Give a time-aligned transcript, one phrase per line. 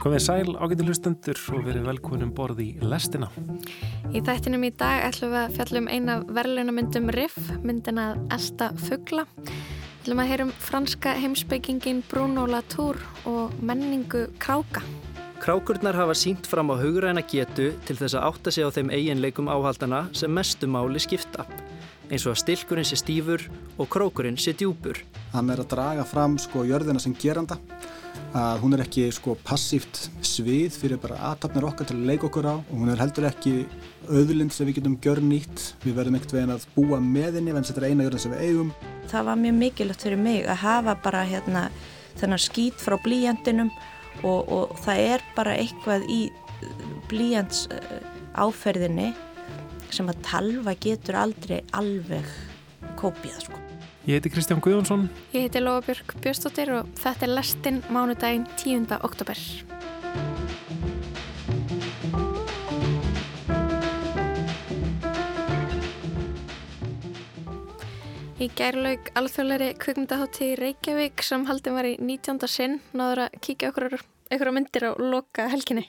[0.00, 3.26] Komið sæl ágættu hlustendur og verið velkominum borð í lestina.
[4.16, 9.26] Í þættinum í dag ætlum við að fjallum eina verðlunamyndum Riff, myndina Elsta Fuggla.
[9.44, 12.96] Við ætlum að heyrum franska heimsbyggingin Bruno Latour
[13.28, 14.80] og menningu Kráka.
[15.44, 19.52] Krákurnar hafa sínt fram á hugræna getu til þess að átta sig á þeim eiginleikum
[19.52, 21.44] áhaldana sem mestu máli skipta
[22.10, 23.44] eins og að stilkurinn sé stífur
[23.76, 24.96] og krókurinn sé djúpur.
[25.36, 27.60] Hann er að draga fram sko jörðina sem geranda
[28.36, 32.46] að hún er ekki sko passíft svið fyrir bara aðtapnir okkar til að leika okkur
[32.46, 33.54] á og hún er heldur ekki
[34.06, 37.66] auðlind sem við getum gjör nýtt við verðum ekkert veginn að búa með henni en
[37.66, 38.74] þetta er eina jörðin sem við eigum.
[39.10, 41.64] Það var mjög mikilvægt fyrir mig að hafa bara hérna
[42.20, 43.72] þennan skít frá blíjandinum
[44.22, 46.20] og, og það er bara eitthvað í
[47.10, 47.98] blíjands uh,
[48.38, 49.10] áferðinni
[49.90, 52.30] sem að talva getur aldrei alveg
[53.00, 53.59] kópið sko
[54.10, 55.04] Ég heiti Kristján Guðjónsson.
[55.30, 58.88] Ég heiti Lofabjörg Björnstóttir og þetta er lestinn mánudaginn 10.
[59.06, 59.38] oktober.
[68.42, 72.50] Í gærlaug alþjóðleiri kvikmyndahátti Reykjavík sem haldin var í 19.
[72.50, 75.86] sinn náður að kíkja okkur einhverja myndir á loka helginni.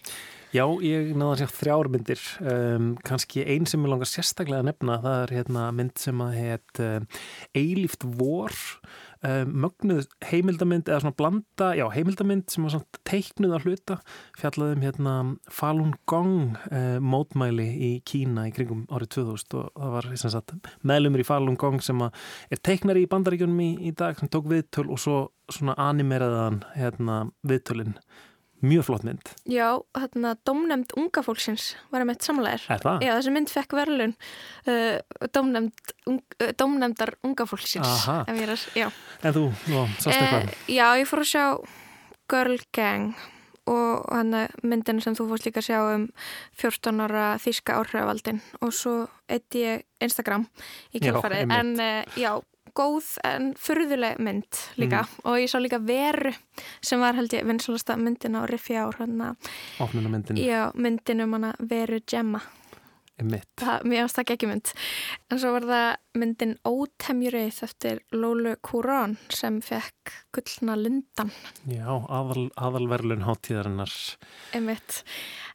[0.52, 4.97] Já, ég náða að sjá þrjármyndir, um, kannski einn sem ég langar sérstaklega að nefna,
[4.99, 7.05] það er hérna, mynd sem að heit um,
[7.55, 8.58] Eilíft vor,
[9.23, 13.97] um, mögnuð heimildamind, eða svona blanda, já, heimildamind sem var svona teiknuð að hluta,
[14.41, 15.13] fjallaðum hérna
[15.55, 20.52] Falun Gong uh, mótmæli í Kína í kringum árið 2000 og það var sagt,
[20.83, 24.89] meðlumur í Falun Gong sem er teiknari í bandaríkjunum í, í dag sem tók viðtöl
[24.91, 27.95] og svo svona animeraðan hérna, viðtölinn
[28.66, 29.31] mjög flott mynd.
[29.50, 29.67] Já,
[29.98, 32.30] þarna domnemnd unga fólksins var að mitt.
[32.31, 33.04] Er það?
[33.06, 34.16] Já, þessi mynd fekk verðlun
[34.70, 38.08] uh, domnemnd, un, uh, domnemndar unga fólksins.
[38.08, 38.22] Aha.
[38.32, 38.88] Er, já.
[39.21, 40.50] En þú, nú, sástu eitthvað?
[40.50, 41.45] Eh, já, ég fór að sjá
[42.32, 43.30] Girl Gang
[43.71, 44.08] og
[44.66, 46.08] myndin sem þú fórst líka að sjá um
[46.60, 48.95] 14 ára þíska áhrifavaldin og svo
[49.32, 50.48] eitt ég Instagram
[50.95, 51.54] í kjálfarið.
[51.54, 52.33] En uh, já,
[52.77, 55.04] góð en fyrðuleg mynd líka.
[55.04, 55.26] Mm.
[55.26, 56.33] og ég sá líka Veru
[56.82, 60.37] sem var held ég vinsalasta myndin á Riffi ár myndin.
[60.37, 62.42] Já, myndin um hana Veru Gemma.
[63.21, 64.70] Það, Mér finnst það ekki mynd
[65.30, 71.30] en svo var það myndin Ótemjurið eftir Lólu Kúrán sem fekk gullna lundan
[71.70, 73.93] Já, aðal, aðalverlun hátíðarinnar.
[74.58, 75.03] Einmitt.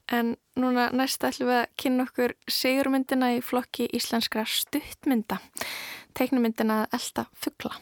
[0.07, 5.41] En núna næsta ætlum við að kynna okkur segurmyndina í flokki íslenskra stuttmynda
[6.19, 7.75] teiknumyndina Elda Fuggla.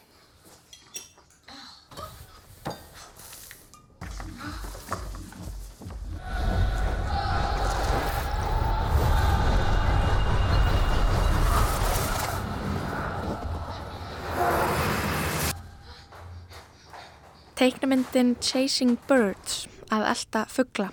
[17.55, 20.89] Teiknumyndin Chasing Birds af Elda Fuggla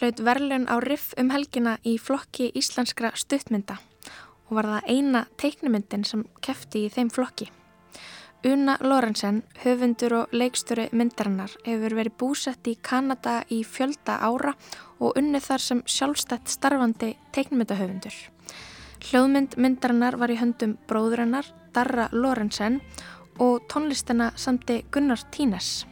[0.00, 3.78] hlaut verðlun á riff um helgina í flokki íslenskra stuttmynda
[4.52, 7.46] og var það eina teiknumyndin sem kefti í þeim flokki.
[8.44, 14.52] Una Lorenzen, höfundur og leikstöru myndarinnar, hefur verið búsett í Kanada í fjölda ára
[14.98, 18.18] og unnið þar sem sjálfstætt starfandi teiknumyndahöfundur.
[19.08, 22.82] Hljóðmynd myndarinnar var í höndum bróðurinnar Darra Lorenzen
[23.40, 25.86] og tónlistina samti Gunnar Tínes.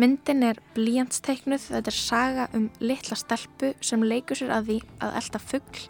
[0.00, 5.16] Myndin er blíjantsteiknuð, þetta er saga um litla stelpu sem leikur sér að því að
[5.20, 5.82] elda fuggl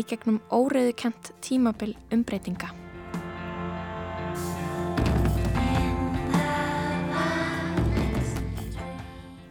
[0.00, 2.70] í gegnum óriðukent tímabil umbreytinga.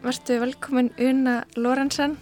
[0.02, 2.16] Verstu velkomin Una Lorenzen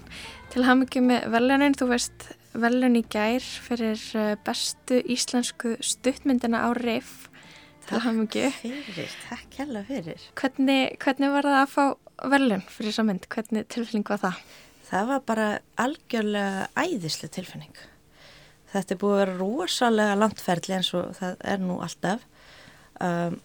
[0.52, 1.78] til hafmyggjum með velunin.
[1.78, 7.27] Þú veist velun í gær fyrir eh, bestu íslensku stuttmyndina á RIF
[7.88, 8.48] til hafmyggju.
[8.60, 10.24] Fyrir, takk hella fyrir.
[10.38, 11.84] Hvernig, hvernig var það að fá
[12.32, 13.28] velun fyrir þessa mynd?
[13.32, 14.40] Hvernig tilfinning var það?
[14.88, 15.46] Það var bara
[15.80, 17.84] algjörlega æðislega tilfinning.
[18.72, 22.26] Þetta er búið að vera rosalega landferðli eins og það er nú alltaf.
[23.04, 23.38] Um,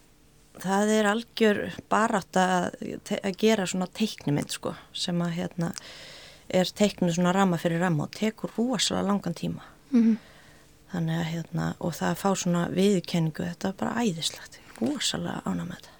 [0.60, 1.62] það er algjör
[1.92, 2.76] barátt að,
[3.16, 5.72] að gera svona teiknumind sko sem að hérna
[6.54, 9.64] er teiknu svona rama fyrir rama og tekur rosalega langan tíma.
[9.90, 10.33] Mm -hmm
[10.92, 15.64] þannig að hérna og það að fá svona viðkenningu þetta er bara æðislegt, rosalega ána
[15.66, 15.90] með þetta.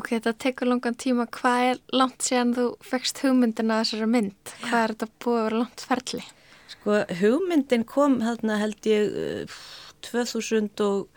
[0.00, 1.26] Ok, þetta tekur langan tíma.
[1.36, 5.62] Hvað er langt síðan þú fegst hugmyndina þessara mynd, hvað er þetta búið að vera
[5.64, 6.22] langt ferli?
[6.70, 6.90] Sko,
[7.20, 9.50] hugmyndin kom hérna held ég
[10.06, 11.10] 2018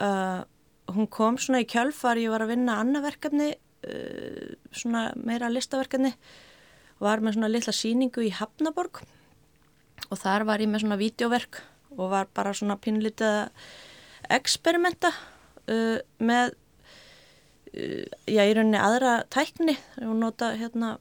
[0.00, 0.40] uh,
[0.94, 6.12] hún kom svona í kjálfar ég var að vinna annað verkefni uh, svona meira listaverkefni.
[7.04, 9.04] Var með svona litla síningu í Hafnaborg
[10.10, 11.60] og þar var ég með svona vídeoverk
[11.94, 15.12] og var bara svona pinlítið að eksperimenta
[15.70, 16.54] uh, með
[17.74, 19.76] uh, já, í rauninni aðra tækni.
[20.04, 20.96] Og nota hérna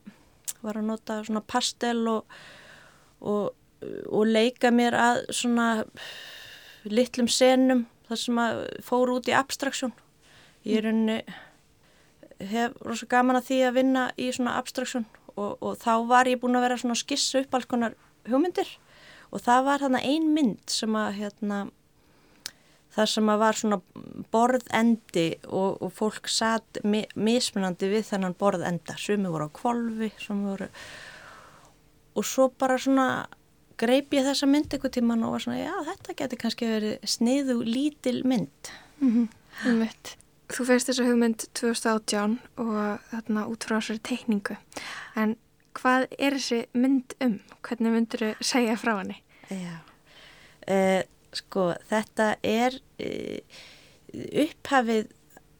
[0.63, 2.37] var að nota svona pastel og,
[3.19, 3.51] og,
[4.07, 5.87] og leika mér að svona
[6.83, 9.93] litlum senum þar sem að fóru út í abstraksjón.
[10.67, 11.17] Ég er unni,
[12.51, 16.39] hef rosa gaman að því að vinna í svona abstraksjón og, og þá var ég
[16.39, 17.95] búin að vera svona skissa upp alls konar
[18.29, 18.69] hugmyndir
[19.33, 21.63] og það var þarna ein mynd sem að hérna
[22.93, 23.79] þar sem að var svona
[24.33, 28.97] borðendi og, og fólk satt mi mismunandi við þennan borðenda.
[29.01, 30.69] Sumi voru á kvolvi voru...
[32.13, 33.25] og svo bara svona
[33.81, 37.61] greip ég þessa mynd eitthvað tíman og var svona já þetta getur kannski verið sniðu
[37.65, 38.73] lítil mynd.
[38.99, 39.13] Mm
[39.63, 39.87] -hmm.
[40.53, 44.57] Þú feist þessa hugmynd 2018 og þarna út frá þessari teikningu.
[45.15, 45.35] En
[45.77, 47.39] hvað er þessi mynd um?
[47.63, 49.19] Hvernig myndur þú segja frá henni?
[49.49, 49.81] Já
[50.69, 51.01] uh,
[51.33, 53.59] sko þetta er uh,
[54.45, 55.11] upphafið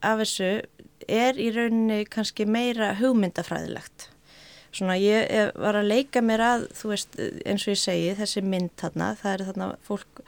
[0.04, 0.50] af þessu
[1.10, 4.10] er í rauninni kannski meira hugmyndafræðilegt
[4.74, 8.74] svona ég var að leika mér að þú veist eins og ég segi þessi mynd
[8.82, 10.24] þarna, það er þarna fólk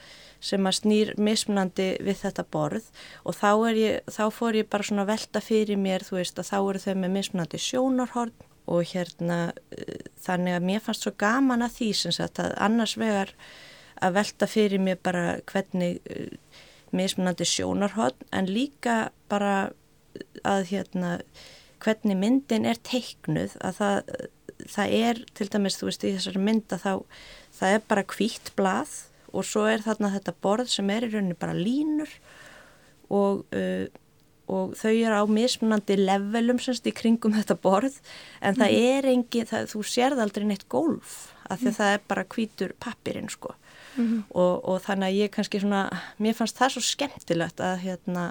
[0.46, 2.90] sem að snýr mismunandi við þetta borð
[3.26, 6.58] og þá, ég, þá fór ég bara svona velta fyrir mér þú veist að þá
[6.60, 8.36] eru þau með mismunandi sjónarhorn
[8.66, 12.96] og hérna uh, þannig að mér fannst svo gaman að því sem sagt að annars
[13.00, 13.34] vegar
[14.04, 16.32] að velta fyrir mér bara hvernig uh,
[16.96, 19.72] mismunandi sjónarhótt en líka bara
[20.48, 21.18] að hérna
[21.84, 24.14] hvernig myndin er teiknuð að það,
[24.72, 26.92] það er til dæmis þú veist í þessari mynda þá
[27.56, 28.96] það er bara kvítt blað
[29.36, 32.12] og svo er þarna þetta borð sem er í rauninni bara línur
[33.14, 33.86] og, uh,
[34.52, 38.00] og þau eru á mismunandi levelum semst í kringum þetta borð
[38.42, 38.90] en það mm.
[38.96, 41.16] er engi, það, þú sérð aldrei neitt gólf
[41.50, 41.78] af því að mm.
[41.80, 43.54] það er bara kvítur pappirinn sko.
[43.54, 43.62] Mm
[43.96, 45.84] og, og þannig að ég kannski svona,
[46.20, 48.26] mér fannst það svo skemmtilegt að hérna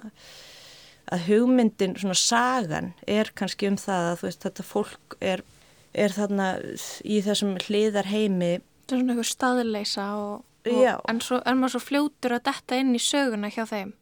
[1.13, 5.43] að hugmyndin, svona sagan er kannski um það að þú veist þetta fólk er,
[5.93, 6.49] er þarna
[7.05, 10.33] í þessum hliðar heimi Það er svona einhver staðleisa og,
[10.69, 13.95] og en svo er maður svo fljótur að detta inn í söguna hjá þeim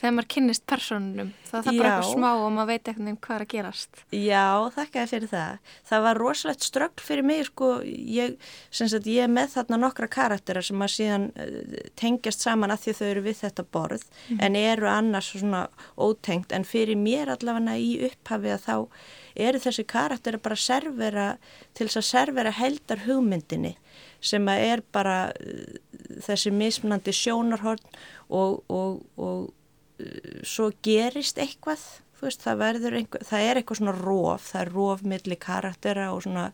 [0.00, 3.44] þegar maður kynnist personunum það er bara eitthvað smá og maður veit eitthvað hvað er
[3.44, 4.02] að gerast.
[4.16, 5.72] Já, þakkaði fyrir það.
[5.90, 8.36] Það var rosalegt ströggl fyrir mig sko, ég,
[8.70, 12.96] sagt, ég er með þarna nokkra karaktera sem að síðan uh, tengjast saman að því
[13.00, 14.40] þau eru við þetta borð mm.
[14.46, 15.66] en eru annars svona
[16.00, 18.76] ótengt en fyrir mér allavega í upphafi að þá
[19.40, 21.28] eru þessi karaktera bara servera
[21.76, 23.76] til þess að servera heldar hugmyndinni
[24.24, 25.78] sem að er bara uh,
[26.24, 27.82] þessi mismunandi sjónarhorn
[28.30, 29.48] og, og, og
[30.46, 31.82] svo gerist eitthvað
[32.20, 32.62] veist, það,
[32.92, 36.50] einhver, það er eitthvað svona róf það er róf millir karaktera og svona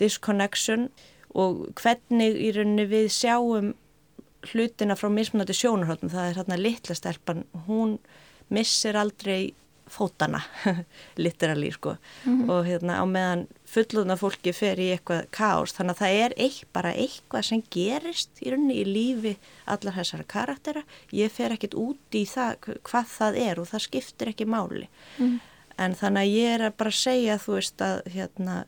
[0.00, 0.88] disconnection
[1.36, 3.74] og hvernig í rauninni við sjáum
[4.50, 7.96] hlutina frá mismunandi sjónarhóttum það er þarna litla stelpan hún
[8.52, 9.54] missir aldrei
[9.90, 10.40] fótana,
[11.24, 12.50] literally sko mm -hmm.
[12.50, 16.68] og hérna á meðan fulluna fólki fer í eitthvað kást þannig að það er eitt,
[16.76, 19.34] bara eitthvað sem gerist í rauninni í lífi
[19.66, 20.84] allar þessara karaktera,
[21.14, 24.86] ég fer ekkit út í það hvað það er og það skiptir ekki máli.
[25.18, 25.40] Mm.
[25.82, 28.60] En þannig að ég er að bara segja þú veist að hérna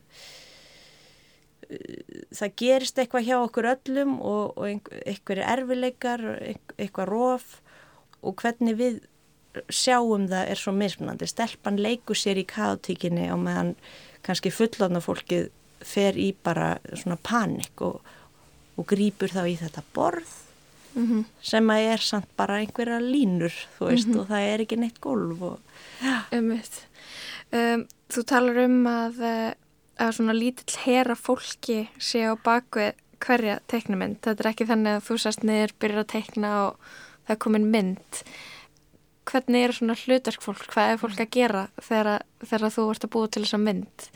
[2.33, 6.25] það gerist eitthvað hjá okkur öllum og, og einhverju erfileikar,
[6.77, 7.55] eitthvað róf
[8.25, 8.99] og hvernig við
[9.73, 11.27] sjáum það er svo mismunandi.
[11.29, 13.73] Stelpan leikur sér í kátíkinni og meðan
[14.25, 15.49] kannski fullofna fólkið
[15.85, 18.01] fer í bara svona panik og,
[18.75, 20.35] og grýpur þá í þetta borð
[20.93, 21.25] mm -hmm.
[21.41, 24.19] sem að er samt bara einhverja línur, þú veist, mm -hmm.
[24.19, 25.41] og það er ekki neitt gólf.
[25.41, 25.59] Og...
[26.31, 26.51] Um,
[27.51, 29.53] um, þú talar um að, eh,
[29.99, 34.17] að svona lítill hera fólki sé á bakvið hverja teiknumynd.
[34.21, 36.75] Þetta er ekki þannig að þú sast niður, byrjar að teikna og
[37.27, 38.23] það er komin mynd
[39.29, 43.29] hvernig er svona hlutarkfólk, hvað er fólk að gera þegar, þegar þú ert að búa
[43.29, 44.09] til þessa mynd?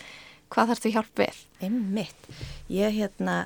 [0.54, 1.40] Hvað þarf þú hjálp við?
[1.66, 2.28] Einmitt,
[2.74, 3.38] ég hérna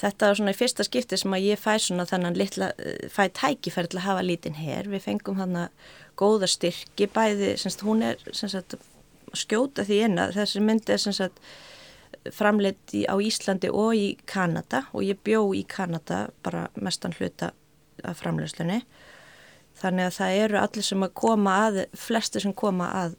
[0.00, 2.70] þetta var svona í fyrsta skipti sem að ég fæ svona þannan litla,
[3.12, 5.90] fæ tækifæri til að hafa lítinn hér, við fengum hann að
[6.20, 8.76] góða styrki, bæði semst, hún er semst,
[9.36, 11.36] skjóta því að þessi myndi er semst,
[12.36, 17.52] framleitt á Íslandi og í Kanada og ég bjó í Kanada bara mestan hluta
[18.04, 18.82] af framleiðslunni
[19.80, 23.16] Þannig að það eru allir sem að koma að, flesti sem koma að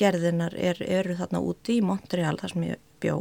[0.00, 3.16] gerðinar er, eru þarna úti í Montreal þar sem ég bjó.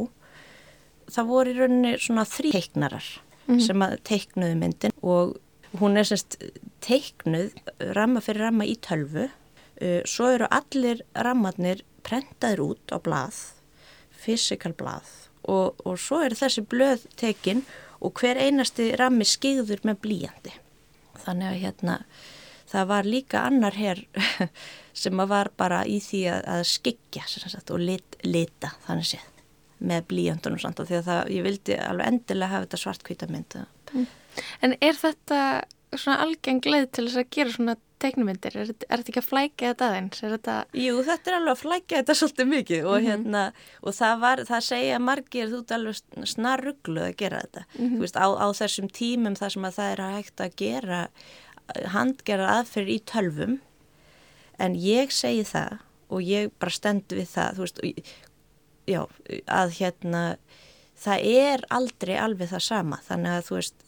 [1.11, 3.07] Það voru í rauninni svona þrý teiknarar
[3.45, 3.63] mm -hmm.
[3.67, 5.37] sem að teiknuðu myndin og
[5.79, 6.37] hún er semst
[6.81, 7.53] teiknuð
[7.95, 9.29] ramma fyrir ramma í tölvu.
[9.81, 13.37] Uh, svo eru allir rammarnir prentaður út á blað,
[14.11, 15.09] fysikal blað
[15.43, 17.63] og, og svo eru þessi blöð tekin
[18.01, 20.53] og hver einasti rammi skigður með blíjandi.
[21.21, 21.95] Þannig að hérna
[22.71, 24.05] það var líka annar hér
[25.01, 29.27] sem var bara í því að, að skikja sagt, og lit, lita þannig séð
[29.81, 33.63] með blíjöndunum samt og því að það, ég vildi alveg endilega hafa þetta svartkvíta mynda.
[34.61, 35.39] En er þetta
[35.97, 38.55] svona algeng leið til þess að gera svona teiknumyndir?
[38.57, 40.21] Er, er þetta ekki að flækja þetta aðeins?
[40.21, 40.55] Þetta...
[40.77, 43.09] Jú, þetta er alveg að flækja þetta svolítið mikið og, mm -hmm.
[43.09, 43.43] hérna,
[43.81, 47.65] og það, var, það segja margir, þú ert alveg snarrugluð að gera þetta.
[47.67, 47.95] Mm -hmm.
[47.95, 51.01] Þú veist, á, á þessum tímum þar sem að það er að hægt að gera
[51.93, 53.57] handgera aðferð í tölvum
[54.61, 55.79] en ég segi það
[56.11, 57.81] og ég bara stend við það, veist,
[58.89, 59.01] já,
[59.47, 60.23] að hérna
[61.01, 62.99] það er aldrei alveg það sama.
[63.07, 63.85] Þannig að þú veist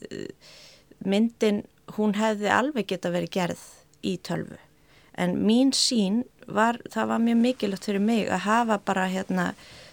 [1.04, 1.64] myndin
[1.98, 3.64] hún hefði alveg geta verið gerð
[4.04, 4.60] í tölvu.
[5.20, 9.52] En mín sín var, það var mjög mikilvægt fyrir mig að hafa bara hérna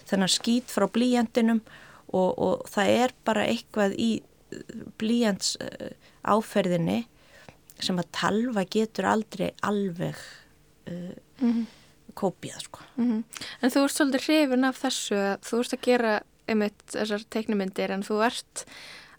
[0.08, 1.60] þennan skýt frá blíjandinum
[2.08, 4.10] og, og það er bara eitthvað í
[4.98, 5.92] blíjands uh,
[6.26, 7.04] áferðinni
[7.86, 10.16] sem að talva getur aldrei alveg
[10.90, 11.66] uh, mm -hmm.
[12.14, 12.80] kópið sko.
[12.96, 13.22] Mm -hmm.
[13.62, 17.90] En þú ert svolítið hrifin af þessu að þú ert að gera einmitt þessar teiknumindir
[17.90, 18.64] en þú ert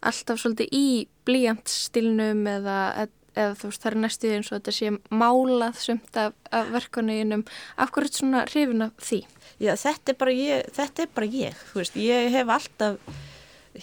[0.01, 4.91] alltaf svolítið í blíjandstilnum eða eða þú veist það er næstuðið eins og þetta sé
[5.21, 7.43] málað sumt af, af verkunniðinum
[7.77, 9.19] af hverju er þetta svona hrifin af því?
[9.61, 13.21] Já þetta er bara ég, þetta er bara ég þú veist ég hef alltaf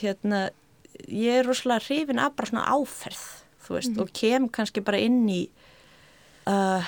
[0.02, 0.42] hérna
[1.06, 3.24] ég er rosalega hrifin af bara svona áferð
[3.68, 4.02] þú veist mm -hmm.
[4.02, 5.48] og kem kannski bara inn í
[6.46, 6.84] uh,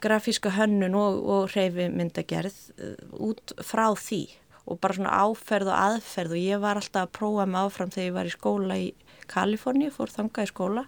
[0.00, 4.28] grafíska hönnun og, og hreyfimyndagerð uh, út frá því
[4.66, 8.06] og bara svona áferð og aðferð og ég var alltaf að prófa mig áfram þegar
[8.06, 8.94] ég var í skóla í
[9.26, 10.84] Kaliforni, fór þanga í skóla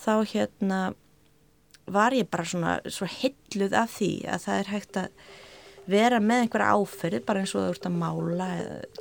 [0.00, 0.94] þá hérna
[1.90, 5.08] var ég bara svona svo hilluð af því að það er hægt að
[5.90, 8.48] vera með einhverja áferði bara eins og þú ert að mála,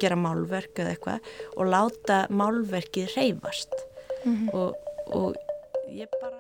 [0.02, 3.76] gera málverk eða eitthvað og láta málverkið reyfast
[4.24, 4.54] mm -hmm.
[4.54, 4.76] og,
[5.16, 5.36] og
[5.90, 6.38] ég bara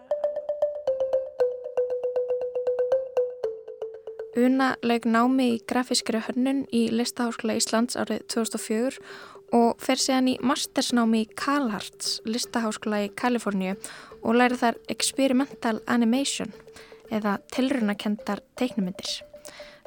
[4.39, 9.01] Una leik námi í grafískri hönnun í Listaháskóla Íslands árið 2004
[9.57, 13.73] og fer síðan í mastersnámi í Calharts Listaháskóla í Kaliforníu
[14.21, 16.53] og læri þar Experimental Animation
[17.09, 19.09] eða tilrunakendar teiknumindir.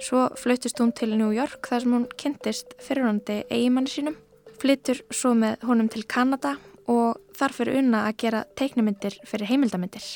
[0.03, 4.19] Svo flautist hún til New York þar sem hún kynntist fyrirhandi eigimanni sínum,
[4.59, 6.57] flytur svo með honum til Kanada
[6.91, 10.07] og þar fyrir unna að gera teiknumindir fyrir heimildamindir.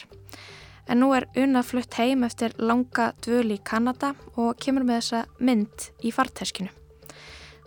[0.87, 5.23] En nú er unna flutt heim eftir langa dvöli í Kanada og kemur með þessa
[5.43, 6.71] mynd í farteskinu.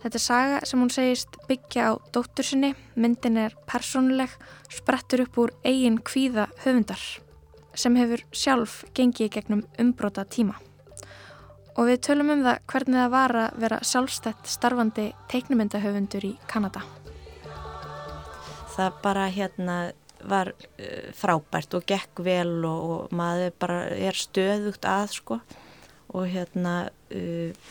[0.00, 4.32] Þetta er saga sem hún segist byggja á dóttur sinni, myndin er persónuleg,
[4.72, 7.02] sprettur upp úr eigin kvíða höfundar
[7.76, 10.56] sem hefur sjálf gengið gegnum umbróta tíma.
[11.78, 16.82] Og við tölum um það hvernig það var að vera sjálfstætt starfandi teiknumyndahöfundur í Kanada.
[18.80, 19.76] Það bara hérna
[20.20, 25.40] var uh, frábært og gekk vel og, og maður bara er stöðugt að sko
[26.10, 26.74] og hérna
[27.14, 27.70] uh,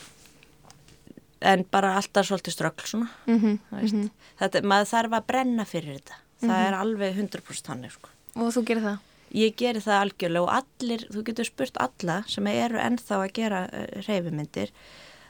[1.40, 4.10] en bara alltaf svolítið ströggl svona mm -hmm, mm -hmm.
[4.40, 6.68] þetta, maður þarf að brenna fyrir þetta það mm -hmm.
[6.68, 8.10] er alveg 100% hannig sko.
[8.36, 8.98] og þú gerir það?
[9.32, 13.70] Ég gerir það algjörlega og allir, þú getur spurt alla sem eru ennþá að gera
[13.72, 14.72] eh, reyfimyndir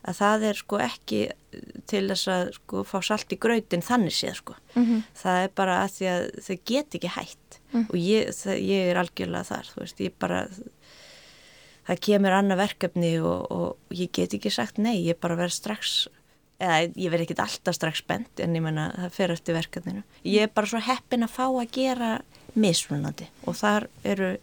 [0.07, 1.21] að það er sko ekki
[1.89, 5.01] til þess að sko fá salt í gröytin þannig séð sko mhm.
[5.17, 7.87] það er bara að því að þau get ekki hægt mhm.
[7.87, 10.43] og ég, það, ég er algjörlega þar þú veist, ég bara
[11.89, 15.99] það kemur annað verkefni og, og ég get ekki sagt nei, ég bara verð strax
[16.59, 20.45] eða ég verð ekki alltaf strax bent en ég menna það fer eftir verkefninu ég
[20.45, 22.11] er bara svo heppin að fá að gera
[22.59, 24.33] mismunandi og þar eru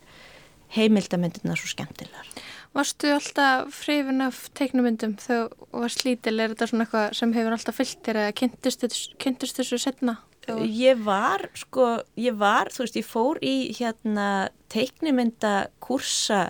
[0.76, 2.30] heimildamyndirna svo skemmtilegar
[2.76, 7.56] Varstu alltaf frifin af teiknumyndum þegar þú var slítil er þetta svona eitthvað sem hefur
[7.56, 10.18] alltaf fyllt þér eða kynntist þessu setna?
[10.46, 11.86] Ég var, sko,
[12.20, 14.26] ég var, þú veist, ég fór í hérna
[14.70, 16.42] teiknumyndakursa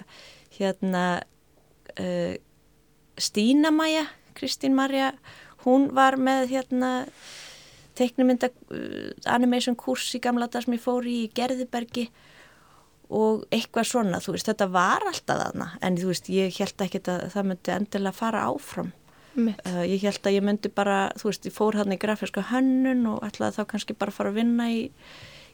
[0.59, 1.05] hérna
[1.97, 2.35] uh,
[3.17, 4.05] Stína Maja,
[4.37, 5.15] Kristín Marja,
[5.65, 6.91] hún var með hérna
[7.97, 12.11] teiknumynda uh, animation kurs í gamla dag sem ég fór í Gerðibergi
[13.09, 17.03] og eitthvað svona, þú veist, þetta var alltaf þarna, en þú veist, ég held ekki
[17.07, 18.93] að það myndi endilega fara áfram.
[19.37, 23.05] Uh, ég held að ég myndi bara þú veist, ég fór hann í grafíska hönnun
[23.11, 24.79] og ætlaði þá kannski bara fara að vinna í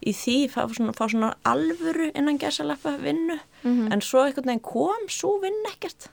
[0.03, 3.39] í því, fá svona, fá svona alvöru innan gesalappa vinnu.
[3.63, 3.93] Mm -hmm.
[3.93, 6.11] en svo einhvern veginn kom svo vinn ekkert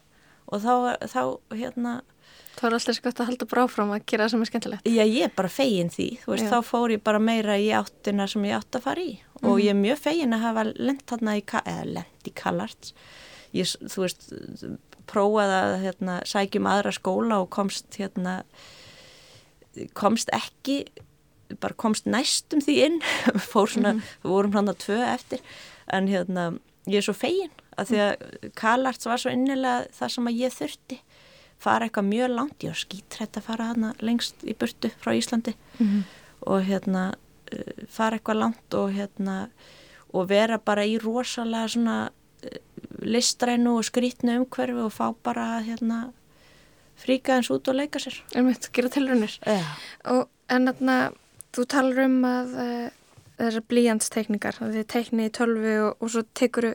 [0.47, 2.01] og þá, þá hérna
[2.57, 4.87] þá er alltaf skott að halda bráfram að gera það sem er skemmtilegt.
[4.89, 8.45] Já, ég er bara fegin því veist, þá fór ég bara meira í áttina sem
[8.45, 9.19] ég átt að fara í.
[9.43, 12.93] Og ég er mjög fegin að hafa lent þarna í, eða lent í Kallarts
[13.55, 14.27] ég, þú veist,
[15.09, 18.43] prófaði að hérna, sækjum aðra skóla og komst hérna
[19.97, 20.83] komst ekki
[21.61, 22.97] bara komst næstum því inn.
[23.51, 24.29] Fór svona, mm -hmm.
[24.29, 25.39] vorum hann að tvö eftir.
[25.87, 30.27] En hérna, ég er svo fegin að því að Kalarts var svo innilega það sem
[30.27, 30.99] að ég þurfti.
[31.59, 35.55] Fara eitthvað mjög langt, ég var skítrætt að fara hana lengst í burtu frá Íslandi.
[35.79, 36.03] Mm -hmm.
[36.39, 37.13] og hérna
[37.89, 39.41] fara eitthvað langt og hérna
[40.13, 42.61] og vera bara í rosalega svona uh,
[43.05, 46.07] listrænu og skrítnu umhverfi og fá bara hérna
[46.99, 48.17] fríka eins út og leika sér.
[48.35, 49.37] En mitt, gera tilrunir.
[49.45, 49.63] Já.
[50.11, 50.97] Og en þarna,
[51.55, 52.87] þú talar um að uh,
[53.39, 56.73] þessar blíjantstekningar, að þið tekni í tölvu og, og svo tekuru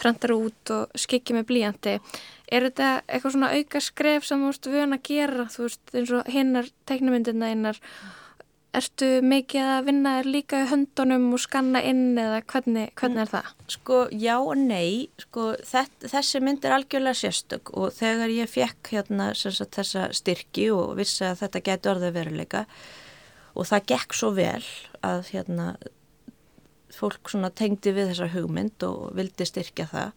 [0.00, 1.96] prentar út og skikki með blíjanti.
[2.46, 6.14] Er þetta eitthvað svona auka skref sem þú veist vöna að gera, þú veist eins
[6.14, 7.82] og hinnar teknimyndirna einar
[8.76, 13.46] Ertu mikið að vinna líka í höndunum og skanna inn eða hvernig, hvernig er það?
[13.72, 18.92] Sko já og nei, sko þess, þessi mynd er algjörlega sérstök og þegar ég fekk
[18.92, 22.66] hérna sagt, þessa styrki og vissi að þetta geti orðið veruleika
[23.56, 24.64] og það gekk svo vel
[25.00, 25.70] að hérna
[26.92, 30.12] fólk tengdi við þessa hugmynd og vildi styrkja það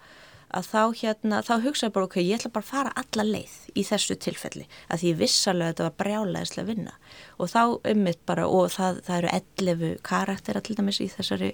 [0.55, 3.83] að þá hérna, þá hugsaði bara ok, ég ætla bara að fara alla leið í
[3.85, 6.95] þessu tilfelli að því vissalega þetta var brjálæðislega vinna.
[7.37, 11.51] Og þá ummitt bara og það, það eru 11 karakter allir dæmis í þessari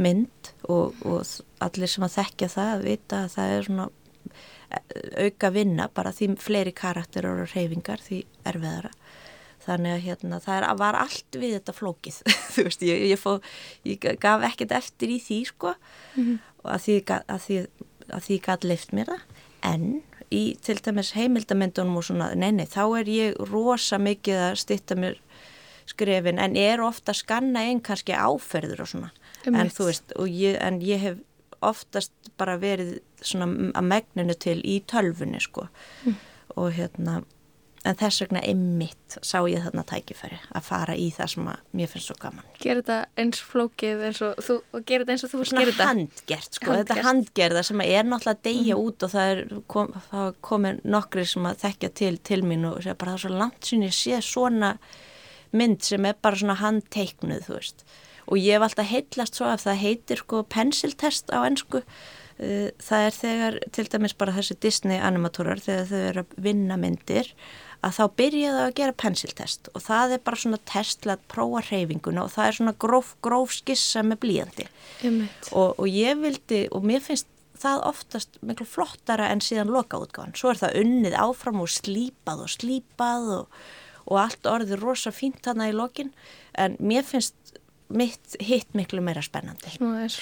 [0.00, 1.24] mynd og, og
[1.64, 3.88] allir sem að þekkja það að vita að það er svona
[4.70, 4.80] e,
[5.26, 8.94] auka vinna bara því fleiri karakter og reyfingar því erfiðara.
[9.60, 12.22] Þannig að hérna það er, var allt við þetta flókið
[12.54, 13.34] þú veist ég, ég, fó,
[13.84, 15.74] ég gaf ekkert eftir í því sko.
[16.14, 16.42] Mm -hmm.
[16.62, 17.62] og að því, að því
[18.14, 19.24] að því gæt leift mér það.
[19.70, 19.86] En
[20.30, 25.18] í til dæmis heimildamendunum og svona, neini, þá er ég rosa mikið að stitta mér
[25.90, 29.10] skrefin en er ofta að skanna einn kannski áferður og svona.
[29.48, 31.20] Um en þú veist, ég, en ég hef
[31.64, 35.68] oftast bara verið svona að megninu til í tölfunni sko.
[36.04, 36.18] Mm.
[36.58, 37.20] og hérna
[37.88, 41.46] en þess vegna einmitt sá ég þarna tækifæri að fara í það sem
[41.76, 42.48] mér finnst svo gaman.
[42.60, 45.72] Ger þetta eins flókið eins og þú, og ger þetta eins og þú Svona ger
[45.72, 45.88] þetta?
[45.88, 46.90] handgert sko, handgert.
[46.90, 48.84] þetta handgerða sem er náttúrulega að deyja mm.
[48.84, 49.42] út og það er
[49.74, 49.94] kom,
[50.50, 53.72] komið nokkri sem að þekkja til til mín og segja bara það er svo langt
[53.72, 54.74] sem ég sé svona
[55.56, 57.84] mynd sem er bara svona handteiknuð þú veist
[58.30, 63.06] og ég hef alltaf heitlast svo að það heitir sko pensiltest á ennsku uh, það
[63.06, 67.32] er þegar til dæmis bara þessi Disney animatúrar þegar þau eru að vinna myndir
[67.80, 71.62] að þá byrjaðu að gera pensiltest og það er bara svona test til að prófa
[71.70, 74.66] hreyfinguna og það er svona gróf, gróf skissa með blíjandi
[75.56, 80.36] og, og ég vildi og mér finnst það oftast miklu flottara en síðan lokaútgáðan.
[80.38, 83.58] Svo er það unnið áfram og slípað og slípað og,
[84.06, 86.14] og allt orðið rosa fínt hana í lokin
[86.58, 87.36] en mér finnst
[87.90, 89.74] mitt hitt miklu meira spennandi.
[89.74, 90.18] Svona eins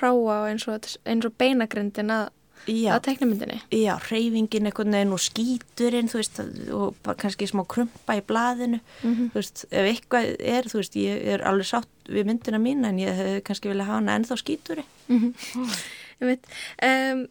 [0.00, 2.30] ráa og eins og, og beinagrindin að
[2.68, 3.58] Já, að teknumyndinni?
[3.72, 6.40] Já, reyfingin einhvern veginn og skíturinn, veist,
[6.76, 9.30] og kannski smá krumpa í blaðinu, mm -hmm.
[9.34, 13.14] veist, ef eitthvað er, þú veist, ég er alveg sátt við myndina mín en ég
[13.14, 14.84] hef kannski vilja hafa hana ennþá skíturi.
[15.08, 15.78] Mm -hmm.
[16.20, 16.44] Ég veit,
[16.84, 17.28] um,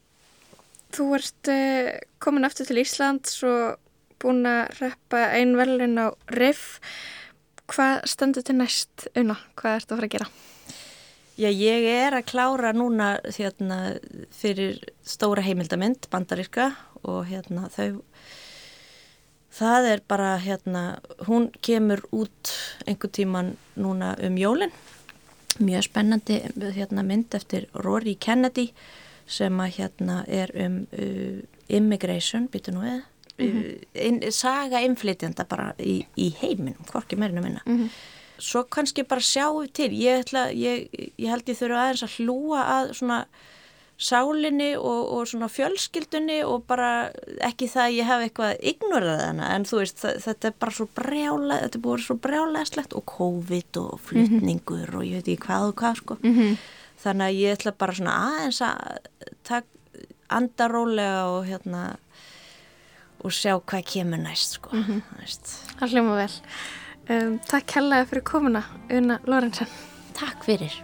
[0.91, 3.77] þú ert uh, komin aftur til Íslands og
[4.19, 6.79] búin að reppa einn velin á RIF.
[7.69, 9.37] Hvað stendur til næst unna?
[9.55, 10.27] Hvað ert að fara að gera?
[11.39, 13.95] Já, ég er að klára núna hérna,
[14.35, 16.73] fyrir stóra heimildamind, bandaríska
[17.07, 18.01] og hérna þau,
[19.55, 20.81] það er bara hérna,
[21.29, 22.51] hún kemur út
[22.83, 24.75] einhver tíman núna um jólinn,
[25.63, 26.41] mjög spennandi
[26.75, 28.73] hérna, mynd eftir Rory Kennedy
[29.29, 31.39] sem að hérna er um uh,
[31.71, 33.01] immigration, býtu nú eða,
[33.39, 33.63] mm
[33.95, 34.31] -hmm.
[34.31, 37.61] saga inflytjanda bara í, í heiminum, hvorki meirinu minna.
[37.65, 41.85] Mm -hmm svo kannski bara sjáum við til ég, ætla, ég, ég held ég þurfa
[41.85, 43.21] aðeins að hlúa að svona
[43.99, 47.09] sálinni og, og svona fjölskyldunni og bara
[47.43, 50.87] ekki það að ég hef eitthvað ignorað hana en þú veist þetta er bara svo
[50.95, 54.97] brjála þetta er búin svo brjálæslegt og COVID og flytningur mm -hmm.
[54.97, 56.57] og ég veit ekki hvað og hvað sko mm -hmm.
[57.03, 59.63] þannig að ég ætla bara svona aðeins að
[60.29, 61.95] andarólega og hérna
[63.19, 65.01] og sjá hvað kemur næst sko mm -hmm.
[65.79, 66.31] Það hljóma vel
[67.09, 68.61] Um, takk hellaði fyrir komuna,
[68.93, 69.71] Una Lorentzen.
[70.13, 70.75] Takk fyrir.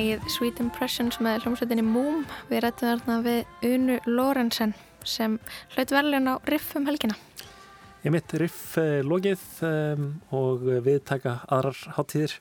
[0.00, 2.22] Lægið Sweet Impressions með hljómsveitinni Moom.
[2.48, 4.70] Við rættum þarna við Unu Lorenzen
[5.04, 5.34] sem
[5.74, 7.18] hlaut verðlun á Riff um helgina.
[8.00, 12.32] Ég mitt riff eh, lokið um, og við taka aðrar hátíðir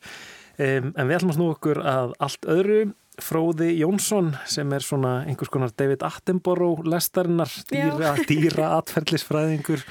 [0.56, 2.80] um, en við ætlum að snú okkur að allt öðru
[3.20, 9.84] Fróði Jónsson sem er svona einhvers konar David Attenborough lestarinnar, dýra, dýra atferðlisfræðingur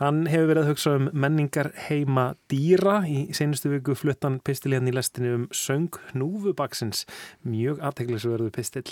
[0.00, 3.02] hann hefur verið að hugsa um menningar heima dýra.
[3.08, 7.04] Í senustu viku fluttan pistilíðan í lestinu um söng núfubaksins
[7.48, 8.86] mjög aðteglisverðu pistil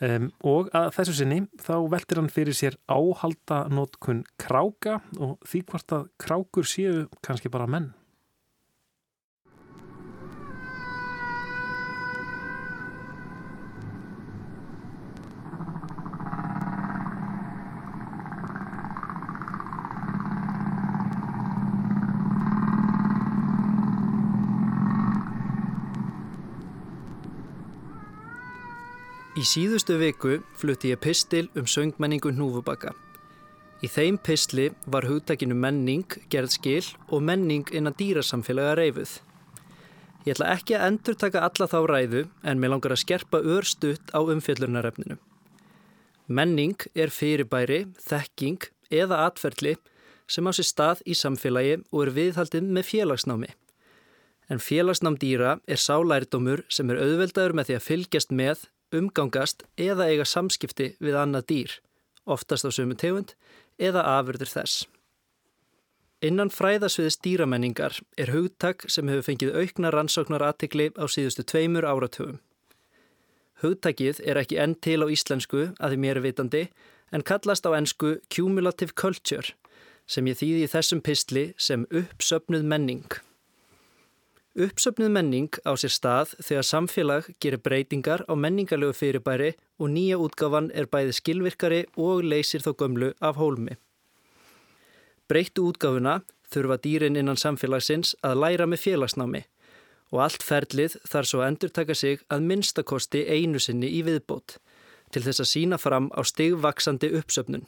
[0.00, 5.64] um, og að þessu sinni þá veltir hann fyrir sér áhalda nótkun kráka og því
[5.70, 7.92] hvort að krákur séu kannski bara menn
[29.40, 32.90] Í síðustu viku flutti ég pistil um söngmenningu hnúfubakka.
[33.80, 39.14] Í þeim pistli var hugtakinu menning, gerð skil og menning innan dýrasamfélaga reyfuð.
[40.26, 44.12] Ég ætla ekki að endur taka alla þá ræðu en mér langar að skerpa örstutt
[44.12, 45.16] á umfjöllurnarefninu.
[46.28, 49.78] Menning er fyrirbæri, þekking eða atferðli
[50.28, 53.48] sem á sér stað í samfélagi og er viðhaldið með félagsnámi.
[54.52, 60.08] En félagsnám dýra er sálærdómur sem er auðveldaður með því að fylgjast með, umgangast eða
[60.10, 61.76] eiga samskipti við annað dýr,
[62.26, 63.34] oftast á sömu tegund
[63.78, 64.86] eða afurður þess.
[66.20, 72.42] Innan fræðasviðis dýramenningar er hugtak sem hefur fengið aukna rannsóknar aðtikli á síðustu tveimur áratugum.
[73.64, 76.62] Hugtakið er ekki enn til á íslensku að því mér er vitandi
[77.12, 79.56] en kallast á ennsku cumulative culture
[80.10, 83.08] sem ég þýði í þessum pistli sem uppsöpnuð menning.
[84.60, 90.68] Uppsöpnuð menning á sér stað þegar samfélag gerir breytingar á menningarlegu fyrirbæri og nýja útgáfan
[90.76, 93.78] er bæði skilvirkari og leysir þó gömlu af hólmi.
[95.32, 96.18] Breyttu útgáfuna
[96.52, 99.42] þurfa dýrin innan samfélagsins að læra með félagsnámi
[100.12, 104.58] og allt ferlið þar svo endur taka sig að minnstakosti einu sinni í viðbót
[105.14, 107.64] til þess að sína fram á stigvaksandi uppsöpnun.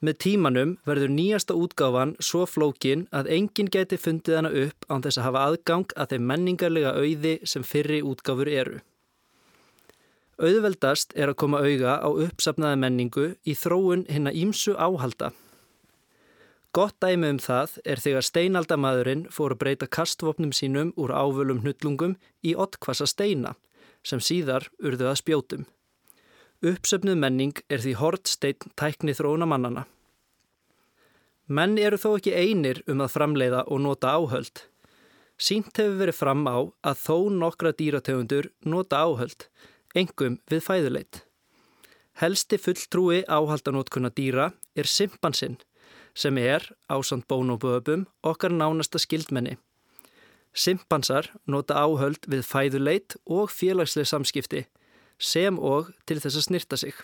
[0.00, 5.20] Með tímanum verður nýjasta útgáfan svo flókin að enginn geti fundið hana upp án þess
[5.20, 8.78] að hafa aðgang að þeim menningarlega auði sem fyrri útgáfur eru.
[10.40, 15.34] Auðveldast er að koma auga á uppsapnaða menningu í þróun hinna ímsu áhalda.
[16.72, 22.16] Gott dæmi um það er þegar steinaldamaðurinn fór að breyta kastvopnum sínum úr ávölum hnullungum
[22.40, 23.52] í ottkvassa steina
[24.06, 25.68] sem síðar urðu að spjótum.
[26.60, 29.86] Uppsöpnuð menning er því hortsteinn tækni þróuna mannana.
[31.48, 34.66] Menn eru þó ekki einir um að framleiða og nota áhöld.
[35.40, 39.46] Sínt hefur verið fram á að þó nokkra dýrategundur nota áhöld,
[39.96, 41.22] engum við fæðuleit.
[42.20, 45.56] Helsti fulltrúi áhaldanótkuna dýra er simpansinn,
[46.12, 49.56] sem er, ásand bónoböfum, okkar nánasta skildmenni.
[50.52, 54.66] Simpansar nota áhöld við fæðuleit og félagsleg samskipti,
[55.20, 56.94] sem og til þess að snirta sig.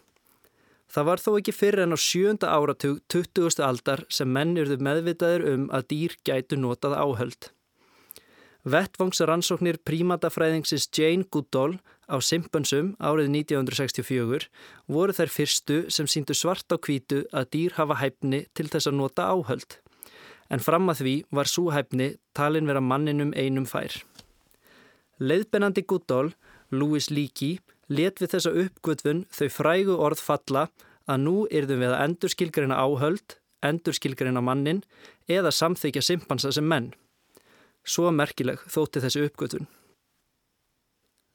[0.91, 3.61] Það var þó ekki fyrir en á sjönda áratug 20.
[3.63, 7.51] aldar sem menn yrðu meðvitaður um að dýr gætu notað áhöld.
[8.67, 11.77] Vettvangsrannsóknir prímatafræðingsins Jane Goodall
[12.11, 14.49] á Simpansum árið 1964
[14.91, 18.99] voru þær fyrstu sem síndu svart á kvítu að dýr hafa hæfni til þess að
[18.99, 19.79] nota áhöld.
[20.51, 24.03] En fram að því var svo hæfni talin vera manninum einum fær.
[25.23, 26.35] Leðbennandi Goodall,
[26.71, 30.67] Louis Leakey, let við þessa uppgötvun þau frægu orð falla
[31.07, 34.83] að nú yrðum við að endurskilgreina áhöld, endurskilgreina mannin
[35.31, 36.93] eða samþykja simpansa sem menn.
[37.87, 39.69] Svo merkileg þótti þessi uppgötvun.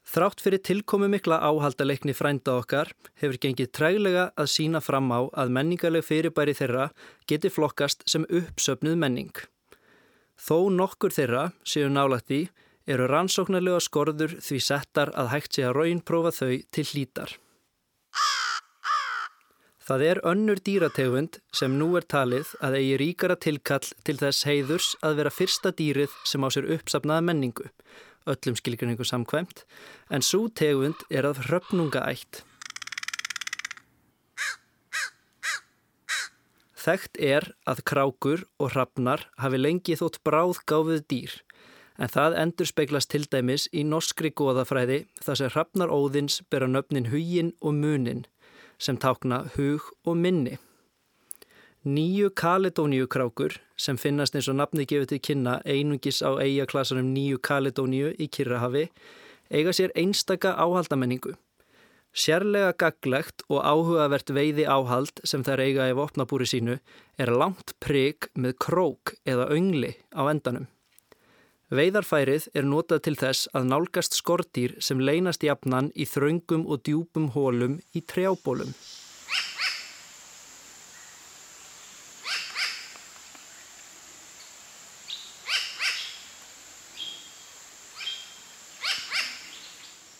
[0.02, 2.90] Þrátt fyrir tilkomi mikla áhaldaleikni frænda okkar
[3.22, 6.88] hefur gengið træglega að sína fram á að menningarleg fyrirbæri þeirra
[7.30, 9.32] geti flokkast sem uppsöpnuð menning.
[10.36, 12.42] Þó nokkur þeirra séu nálægt í
[12.86, 17.36] eru rannsóknarlega skorður því settar að hægt sé að raunprófa þau til hlítar.
[19.82, 24.92] Það er önnur dýrategund sem nú er talið að eigi ríkara tilkall til þess heiðurs
[25.02, 27.66] að vera fyrsta dýrið sem á sér uppsapnaða menningu
[28.26, 29.64] öllum skilgrinningu samkvæmt,
[30.10, 32.42] en svo tegund er að hröpnungaætt.
[36.82, 41.34] Þekkt er að krákur og hrafnar hafi lengi þótt bráð gáfið dýr,
[41.98, 47.10] en það endur speiklast til dæmis í norskri goðafræði þar sem hrafnar óðins bera nöfnin
[47.12, 48.26] hugin og munin,
[48.78, 50.58] sem tákna hug og minni.
[51.82, 57.40] Nýju Kaledóníu krákur sem finnast eins og nafni gefið til kynna einungis á eigaklasanum Nýju
[57.42, 58.84] Kaledóníu í Kirrahafi
[59.50, 61.34] eiga sér einstaka áhaldamenningu.
[62.12, 66.76] Sérlega gaglegt og áhugavert veiði áhald sem þær eiga í vopnabúri sínu
[67.18, 70.68] er langt prigg með krók eða öngli á endanum.
[71.72, 77.30] Veiðarfærið er notað til þess að nálgast skortýr sem leynast jafnan í þröngum og djúpum
[77.32, 78.74] hólum í trjábólum.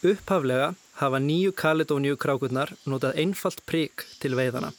[0.02, 0.72] Upphaflega
[1.04, 4.72] hafa nýju Kaledóníu krákurnar notað einfalt prigg til veiðana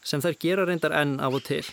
[0.00, 1.66] sem þær gera reyndar enn af og til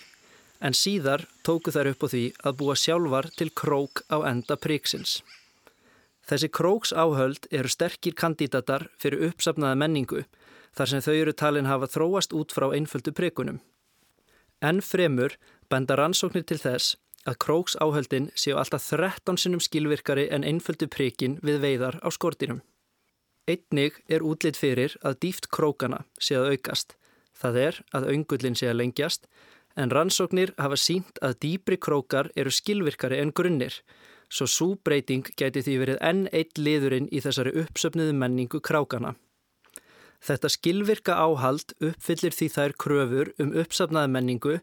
[0.61, 5.21] en síðar tóku þær upp á því að búa sjálfar til krók á enda priggsins.
[6.29, 10.23] Þessi króks áhöld eru sterkir kandidatar fyrir uppsafnaða menningu
[10.77, 13.59] þar sem þau eru talin hafa þróast út frá einföldu priggunum.
[14.61, 15.35] En fremur
[15.69, 16.95] benda rannsóknir til þess
[17.27, 22.61] að króks áhöldin séu alltaf 13 sinnum skilvirkari en einföldu priggin við veiðar á skortinum.
[23.49, 26.95] Einnig er útlitt fyrir að dýft krókana sé að aukast.
[27.33, 29.25] Það er að öngullin sé að lengjast
[29.75, 33.81] en rannsóknir hafa sínt að dýbri krókar eru skilvirkari en grunnir
[34.31, 39.15] svo svo breyting gæti því verið enn eitt liðurinn í þessari uppsöfnuðu menningu krákana.
[40.21, 44.59] Þetta skilvirka áhald uppfyllir því þær kröfur um uppsafnaða menningu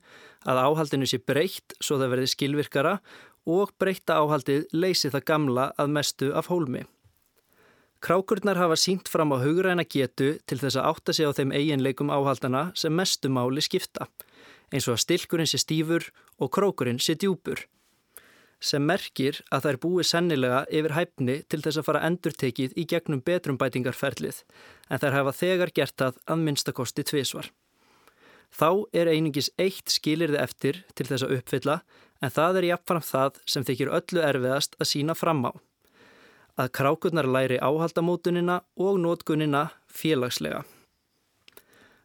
[0.47, 2.95] að áhaldinu sé breytt svo það verði skilvirkara
[3.49, 6.85] og breytta áhaldið leysi það gamla að mestu af hólmi.
[7.99, 12.13] Krákurnar hafa sínt fram á hugræna getu til þess að átta sig á þeim eiginleikum
[12.15, 14.07] áhaldana sem mestu máli skipta,
[14.73, 17.65] eins og að stilkurinn sé stífur og krókurinn sé djúpur.
[18.59, 23.23] Sem merkir að þær búi sennilega yfir hæfni til þess að fara endurtekið í gegnum
[23.23, 24.43] betrumbætingarferlið,
[24.91, 27.53] en þær hafa þegar gert það að minnstakosti tvísvar.
[28.51, 31.81] Þá er einingis eitt skilirði eftir til þess að uppfylla,
[32.19, 35.53] en það er jafnfram það sem þykir öllu erfiðast að sína fram á
[36.59, 40.65] að krákurnar læri áhaldamótunina og nótgunina félagslega.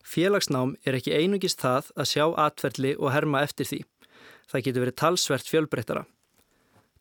[0.04, 3.80] Félagsnám er ekki einungist það að sjá atverðli og herma eftir því.
[4.52, 6.04] Það getur verið talsvert fjölbreyttara.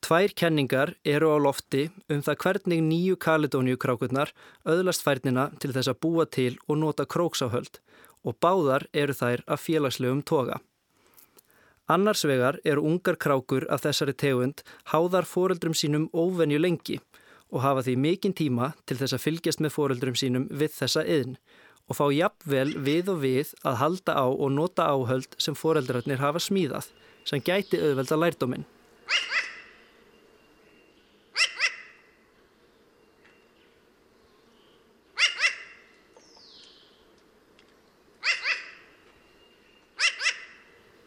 [0.03, 4.33] Tvær kenningar eru á lofti um það hvernig nýju Kaledóniu krákurnar
[4.67, 7.79] öðlast færnina til þess að búa til og nota króksáhöld
[8.27, 10.59] og báðar eru þær af félagslegum toga.
[11.87, 16.99] Annars vegar eru ungar krákur af þessari tegund háðar foreldrum sínum óvenju lengi
[17.53, 21.37] og hafa því mikinn tíma til þess að fylgjast með foreldrum sínum við þessa yðn
[21.91, 26.43] og fá jafnvel við og við að halda á og nota áhöld sem foreldrarnir hafa
[26.43, 26.93] smíðað
[27.29, 28.69] sem gæti auðvelda lærdóminn.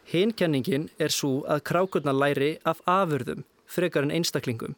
[0.06, 4.76] Hinkenningin er svo að krákurna læri af afurðum frekar en einstaklingum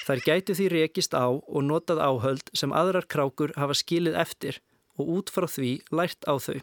[0.00, 4.58] Þær gætu því rekist á og notað áhöld sem aðrar krákur hafa skilið eftir
[5.00, 6.60] og út frá því lært á þau.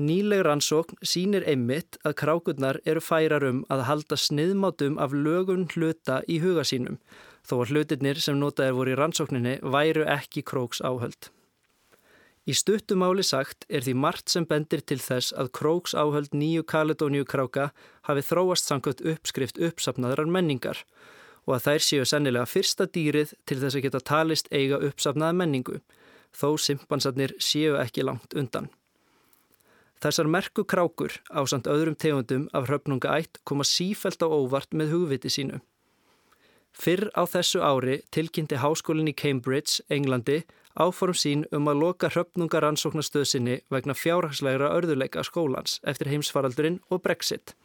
[0.00, 6.22] Nýleg rannsókn sínir einmitt að krákurnar eru færar um að halda sniðmátum af lögun hluta
[6.30, 6.96] í huga sínum,
[7.44, 11.28] þó að hlutirnir sem notaðir voru í rannsókninni væru ekki króks áhöld.
[12.48, 17.26] Í stuttumáli sagt er því margt sem bendir til þess að króks áhöld nýju Kaledóníu
[17.28, 17.68] kráka
[18.08, 20.80] hafi þróast samkvæmt uppskrift uppsapnaðrar menningar
[21.44, 25.80] og að þær séu sennilega fyrsta dýrið til þess að geta talist eiga uppsafnaða menningu,
[26.36, 28.68] þó simpansarnir séu ekki langt undan.
[30.00, 35.28] Þessar merku krákur á samt öðrum tegundum af hröfnungaætt koma sífælt á óvart með hugviti
[35.28, 35.60] sínu.
[36.72, 40.44] Fyrr á þessu ári tilkynnti háskólinn í Cambridge, Englandi,
[40.78, 47.56] áform sín um að loka hröfnungaransóknastöðsynni vegna fjárhagslegra örðuleika skólans eftir heimsfaraldurinn og Brexit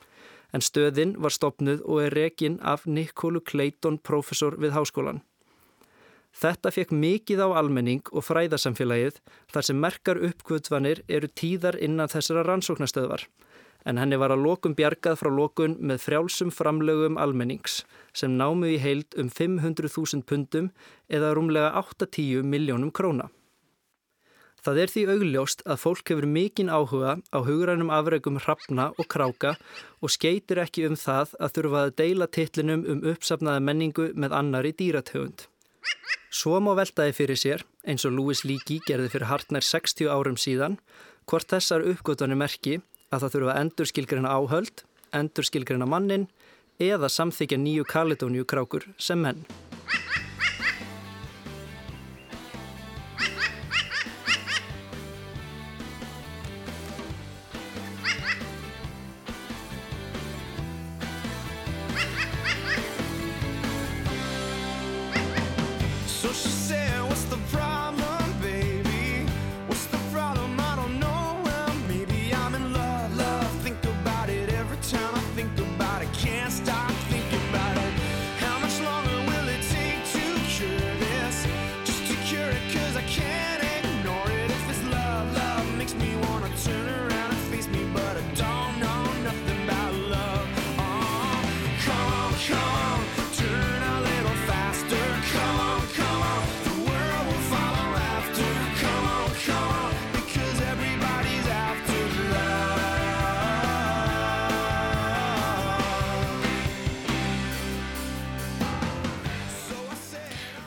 [0.55, 5.21] en stöðin var stopnuð og er rekin af Nikólu Clayton, professor við háskólan.
[6.35, 9.21] Þetta fekk mikið á almenning og fræðasamfélagið
[9.53, 13.23] þar sem merkar uppkvöldvanir eru tíðar innan þessara rannsóknastöðvar,
[13.87, 18.81] en henni var að lokum bjargað frá lokun með frjálsum framlögum almennings sem námu í
[18.83, 20.69] heild um 500.000 pundum
[21.07, 23.29] eða rúmlega 8-10 miljónum króna.
[24.65, 29.55] Það er því augljóst að fólk hefur mikinn áhuga á hugrænum afregum hrafna og kráka
[30.01, 34.73] og skeitir ekki um það að þurfa að deila titlinum um uppsafnaða menningu með annari
[34.73, 35.45] dýrategund.
[36.35, 40.79] Svo má veltaði fyrir sér, eins og Louis Leakey gerði fyrir hartnær 60 árum síðan,
[41.29, 42.81] hvort þessar uppgötunni merki
[43.13, 44.83] að það þurfa endur skilgreina áhöld,
[45.15, 46.27] endur skilgreina mannin
[46.81, 49.45] eða samþykja nýju Kaledóniu krákur sem menn.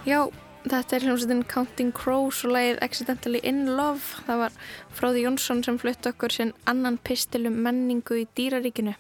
[0.08, 0.22] Já,
[0.64, 4.22] þetta er hljómsveitin Counting Crows og lagið Accidentally in Love.
[4.24, 4.54] Það var
[4.96, 8.94] Fróði Jónsson sem flutt okkur sinn annan pistil um menningu í dýraríkinu.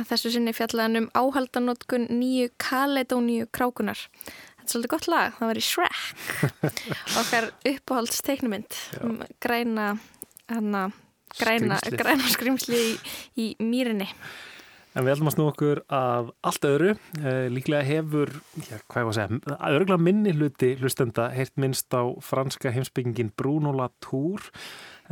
[0.00, 4.06] Að þessu sinni fjallaðan um áhaldanótkun nýju Kaledóníu krákunar.
[4.22, 6.00] Þetta er svolítið gott lag, það var í Shrek.
[7.20, 8.78] Okkar uppáhalds teiknumind.
[9.04, 9.90] Um græna,
[10.48, 10.86] hana,
[11.36, 12.96] græna, græna skrimsli í,
[13.36, 14.08] í mýrinni.
[14.92, 16.94] En við ætlum að snú okkur að allt öðru.
[17.22, 21.96] Eh, líklega hefur, já, hvað ég var að segja, örgulega minni hluti hlustenda heirt minnst
[21.96, 24.50] á franska heimsbyggingin Bruno Latour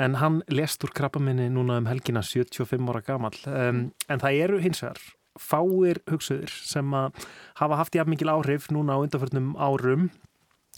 [0.00, 3.36] en hann lest úr krabbaminni núna um helgina 75 ára gamal.
[3.48, 5.00] Um, en það eru hins vegar
[5.40, 7.24] fáir hugsuðir sem að
[7.60, 10.10] hafa haft jafn mikil áhrif núna á undarförnum árum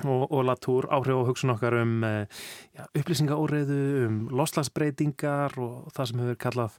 [0.09, 2.27] og, og Latour áhrif á hugsun okkar um eh,
[2.77, 6.79] já, upplýsingaóreiðu, um loslagsbreytingar og það sem hefur kallað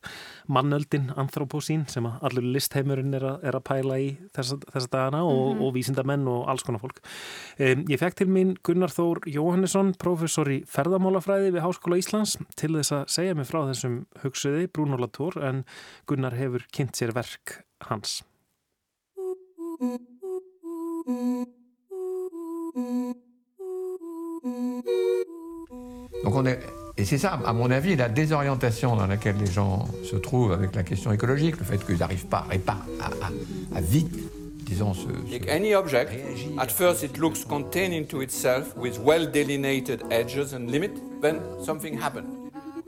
[0.58, 5.24] mannöldin anthropósín sem að allur listheimurinn er, að- er að pæla í þessa, þessa dagana
[5.30, 7.00] og, og vísindamenn og alls konar fólk.
[7.60, 12.74] Um, ég fekk til mín Gunnar Þór Jóhannesson, professor í ferðamálafræði við Háskóla Íslands til
[12.78, 15.64] þess að segja mig frá þessum hugsuði Bruno Latour en
[16.10, 17.60] Gunnar hefur kynnt sér verk
[17.90, 18.22] hans.
[26.24, 26.60] Donc on est,
[26.98, 30.76] et c'est ça, à mon avis, la désorientation dans laquelle les gens se trouvent avec
[30.76, 34.12] la question écologique, le fait qu'ils n'arrivent pas, à, pas à, à- à vite,
[34.66, 36.12] disons, se- Take any object,
[36.58, 41.98] at first it looks contained into itself with well delineated edges and limit, then something
[42.00, 42.28] happened.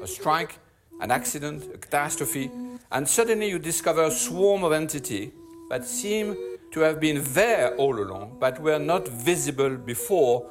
[0.02, 0.60] A strike,
[1.02, 2.50] an accident, a catastrophe,
[2.92, 5.32] and suddenly you discover a swarm of entities
[5.70, 6.36] that seem
[6.76, 10.44] to have been there all along, but were not visible before,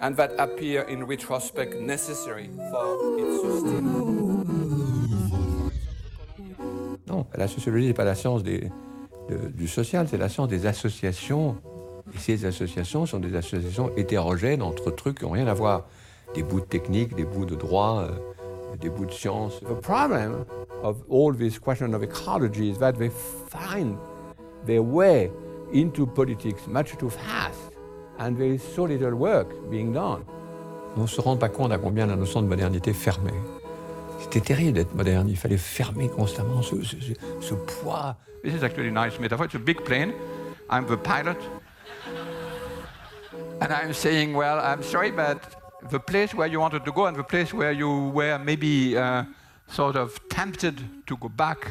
[0.00, 3.94] and that appear in retrospect necessary for its sustenance.
[7.06, 8.70] Non, la sociologie n'est pas la science des-
[9.28, 11.54] de- du social, c'est la science des associations.
[12.12, 15.86] Et ces associations sont des associations hétérogènes entre trucs qui n'ont rien à voir.
[16.34, 19.60] Des bouts de technique, des bouts de droit, euh, des bouts de science.
[19.60, 20.44] The problem
[20.82, 23.10] of all this question of ecology is that they
[23.48, 23.96] find
[24.66, 25.30] their way
[25.72, 27.72] into politics much too fast.
[28.18, 30.24] And there is so little work being done.
[30.96, 33.34] On ne se rend pas compte à combien la notion de modernité fermée.
[34.20, 38.16] C'était terrible d'être moderne, il fallait fermer constamment ce, ce- ce- ce poids.
[38.42, 39.44] This is actually a nice metaphor.
[39.46, 40.12] It's a big plane.
[40.70, 41.36] I'm the pilot.
[43.60, 45.40] And I'm saying, well, I'm sorry, but
[45.90, 49.24] the place where you wanted to go and the place where you were maybe uh,
[49.68, 51.70] sort of tempted to go back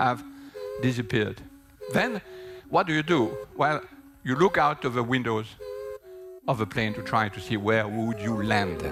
[0.00, 0.22] have
[0.82, 1.40] disappeared.
[1.92, 2.20] Then,
[2.70, 3.36] what do you do?
[3.56, 3.80] Well,
[4.24, 5.46] you look out of the windows
[6.46, 8.82] of the plane to try to see where would you land.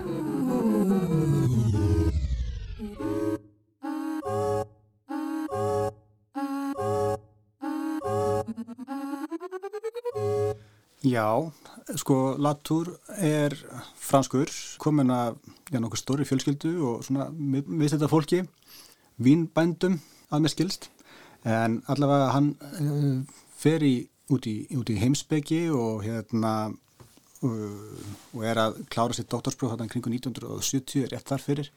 [11.03, 11.53] Já,
[11.95, 12.89] sko Latour
[13.23, 13.55] er
[13.95, 14.51] franskur,
[14.83, 15.37] komin að
[15.71, 18.41] já, nokkuð stóri fjölskyldu og svona við þetta fólki,
[19.23, 20.01] vínbændum
[20.35, 20.89] að mér skilst,
[21.47, 23.95] en allavega hann uh, fer í,
[24.33, 30.13] út, í, í heimsbyggi og hérna uh, og er að klára sitt doktorspróf þarna kringu
[30.13, 31.73] 1970 rétt þar fyrir.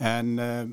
[0.00, 0.64] En uh,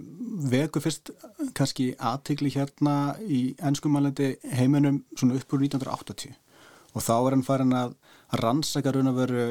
[0.52, 1.14] veku fyrst
[1.58, 6.36] kannski aðtikli hérna í ennskumælandi heiminum svona upp úr 1980
[6.98, 7.96] og þá er hann farin að
[8.42, 9.42] rannsaka raun að veru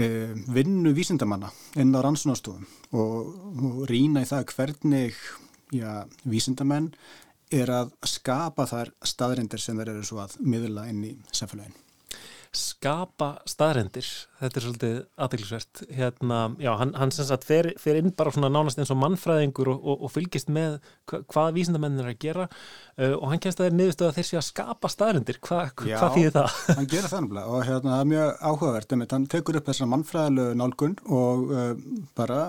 [0.00, 0.06] e,
[0.50, 3.28] vinnu vísindamanna inn á rannsónastofum og,
[3.60, 5.20] og rýna í það hvernig
[5.76, 6.90] já, vísindamenn
[7.50, 11.74] er að skapa þar staðrindir sem þeir eru svo að miðla inn í samfélagin.
[12.50, 14.06] skapa staðrendir
[14.40, 18.50] þetta er svolítið aðeinsvært hérna, já, hann, hann sem sagt fer, fer inn bara svona
[18.50, 22.48] nánast eins og mannfræðingur og, og, og fylgist með hva, hvað vísindamennin er að gera
[22.50, 25.96] uh, og hann kemst að þeir niðurstöðu að þeir sé að skapa staðrendir Hva, Já.
[26.00, 26.58] hvað þýðir það?
[26.80, 30.60] hann gerir það nefnilega og hérna, það er mjög áhugavert hann tekur upp þessar mannfræðilegu
[30.64, 31.74] nálgun og uh,
[32.18, 32.40] bara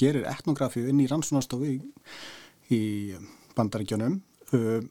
[0.00, 1.80] gerir etnografíu inn í rannsónastofu í,
[2.72, 2.84] í
[3.56, 4.18] bandaríkjónum
[4.56, 4.82] uh,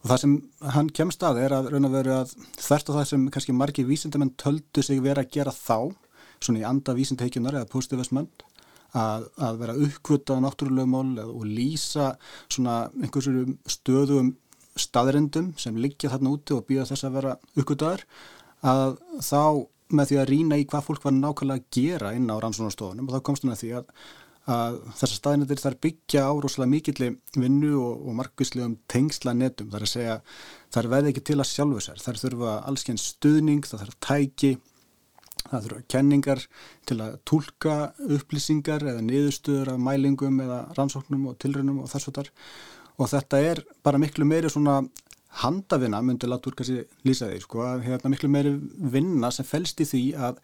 [0.00, 0.36] og það sem
[0.74, 3.88] hann kemst að er að raun að vera að þvert á það sem kannski margir
[3.88, 5.92] vísindamenn töldu sig vera að gera þá
[6.40, 8.30] svona í anda vísindaheikjunar eða positivistmenn
[8.96, 12.14] að, að vera uppkvöta á náttúrulegumál eða- og lýsa
[12.48, 14.32] svona einhverjum stöðum
[14.78, 18.06] staðrendum sem liggja þarna úti og býða þess að vera uppkvötaðar
[18.62, 22.36] að þá með því að rýna í hvað fólk var nákvæmlega að gera inn á
[22.38, 23.88] rannsónastofunum og þá komst hann að því að,
[24.50, 29.86] að þessar staðinættir þar byggja á rosalega mikilli vinnu og, og markvislegum tengsla netum, þar
[29.86, 30.16] að segja
[30.74, 34.52] þar veði ekki til að sjálfu sér, þar þurfa allsken stuðning, það þarf tæki
[35.40, 36.42] það þurfa kenningar
[36.88, 37.76] til að tólka
[38.16, 42.32] upplýsingar eða niðurstöður af mælingum eða rannsóknum og tilraunum og þess og þar
[43.00, 44.82] og þetta er bara miklu meiri svona
[45.40, 48.54] handavina, myndi látur kannski lýsa því, sko, að hérna miklu meiri
[48.92, 50.40] vinna sem felst í því að,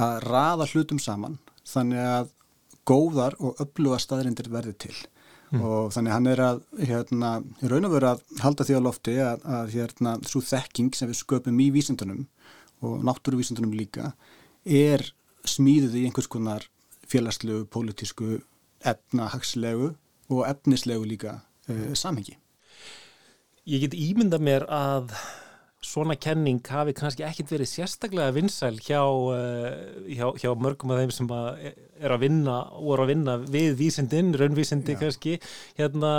[0.00, 1.36] að raða hlutum saman.
[1.68, 2.30] Þannig að
[2.88, 4.96] góðar og öfluga staðrindir verði til
[5.60, 7.30] og þannig hann er að hérna,
[7.68, 11.18] raun og veru að halda því á lofti að, að hérna, svo þekking sem við
[11.20, 12.22] sköpum í vísindunum
[12.82, 14.14] og náttúruvísindunum líka
[14.64, 15.04] er
[15.44, 16.64] smíðuð í einhvers konar
[17.10, 18.38] félagslegu, pólitísku,
[18.88, 19.92] efnahagslegu
[20.32, 22.38] og efnislegu líka uh, samhengi.
[23.68, 25.12] Ég get ímynda mér að
[25.86, 31.14] svona kenning hafi kannski ekkit verið sérstaklega vinsæl hjá, uh, hjá, hjá mörgum af þeim
[31.14, 35.00] sem að er að vinna og er að vinna við vísindin, raunvísindi Já.
[35.02, 35.34] kannski
[35.78, 36.12] hérna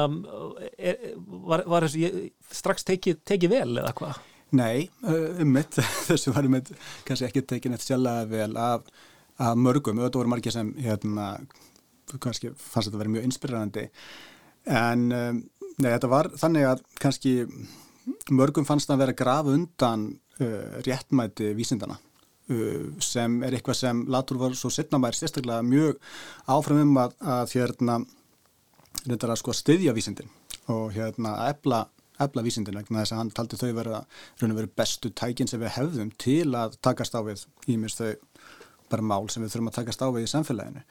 [0.77, 0.99] er,
[1.47, 4.21] var, var þessu strax tekið teki vel eða hvað?
[4.53, 6.73] Nei, um mitt, þessu var um mitt
[7.07, 8.91] kannski ekki tekin eitt sjálflega vel af,
[9.41, 11.31] af mörgum, auðvitað voru margir sem hérna,
[12.19, 13.87] kannski fannst þetta að vera mjög inspirerandi
[14.69, 15.39] en um,
[15.79, 17.33] nei, þetta var þannig að kannski
[18.31, 20.07] mörgum fannst það að vera graf undan
[20.41, 25.99] uh, réttmæti vísindana uh, sem er eitthvað sem Latur var svo setna mær sérstaklega mjög
[26.51, 27.99] áfram um að, að hérna
[29.03, 30.31] reyndar að sko styðja vísindin
[30.71, 31.81] og hérna að efla,
[32.23, 34.03] efla vísindin vegna þess að hann taldi þau vera
[34.43, 38.13] veru bestu tækin sem við hefðum til að takast á við ímest þau
[38.91, 40.83] bara mál sem við þurfum að takast á við í samfélaginu.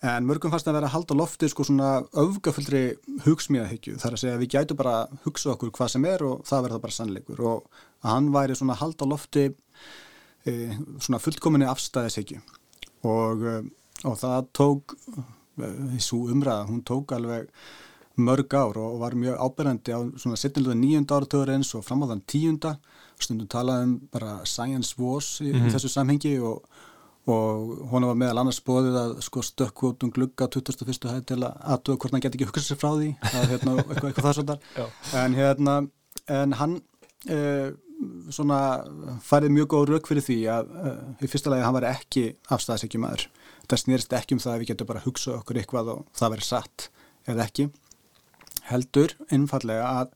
[0.00, 1.88] En mörgum fannst að vera að halda lofti sko svona
[2.22, 2.84] öfgafullri
[3.26, 3.98] hugsmíðahyggju.
[4.00, 6.64] Þar að segja að við gætu bara að hugsa okkur hvað sem er og það
[6.66, 7.42] verða bara sannleikur.
[7.44, 10.54] Og að hann væri svona að halda lofti e,
[11.04, 12.40] svona fullkominni afstæðishyggju.
[13.12, 13.54] Og, e,
[14.08, 14.96] og það tók
[16.00, 17.50] svo umræða, hún tók alveg
[18.20, 22.10] mörg ár og var mjög áberandi á svona setnilega nýjunda áratöður eins og fram á
[22.14, 22.78] þann tíunda.
[23.20, 26.64] Stundum talaði um bara science wars í, í þessu samhengi og
[27.28, 31.10] og hún var meðal annars bóðið að sko stökku út um glugga 21.
[31.10, 34.08] hæð til að aðtöða hvort hann geti ekki hugsað sér frá því að hérna, eitthvað,
[34.08, 35.76] eitthvað það svona en hérna,
[36.40, 36.78] en hann
[37.28, 37.68] uh,
[38.32, 38.60] svona
[39.26, 43.06] færið mjög góð rauk fyrir því að uh, í fyrsta lagi hann var ekki afstæðisekjum
[43.10, 43.28] aður
[43.70, 46.48] það snýrist ekki um það að við getum bara hugsað okkur eitthvað og það verið
[46.48, 46.86] satt
[47.30, 47.68] eða ekki.
[48.70, 50.12] Heldur einfallega að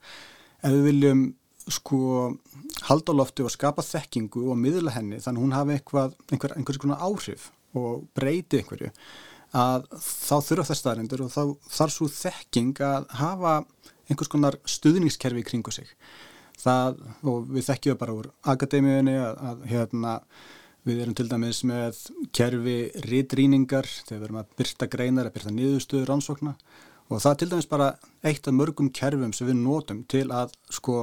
[0.65, 1.25] ef við viljum
[1.73, 1.99] sko
[2.89, 6.83] halda á lofti og skapa þekkingu og miðla henni þannig að hún hafi einhver, einhversi
[6.83, 8.91] konar áhrif og breyti einhverju
[9.55, 11.43] að þá þurfa þess staðarindur og þá
[11.79, 13.55] þarf svo þekking að hafa
[14.11, 15.89] einhvers konar stuðningskerfi í kringu sig.
[16.59, 20.19] Það, og við þekkjum bara úr akademíunni að, að hérna
[20.85, 21.99] Við erum til dæmis með
[22.37, 22.75] kerfi
[23.07, 26.53] ritrýningar þegar við erum að byrta greinar, að byrta niðurstöður rannsókna.
[27.09, 27.87] Og það er til dæmis bara
[28.21, 30.99] eitt af mörgum kerfum sem við notum til að sko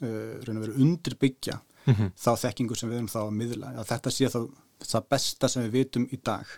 [0.00, 1.60] raun og veru undirbyggja
[1.90, 3.72] þá þekkingu sem við erum þá að miðla.
[3.80, 4.40] Að þetta sé þá
[4.80, 6.52] það besta sem við vitum í dag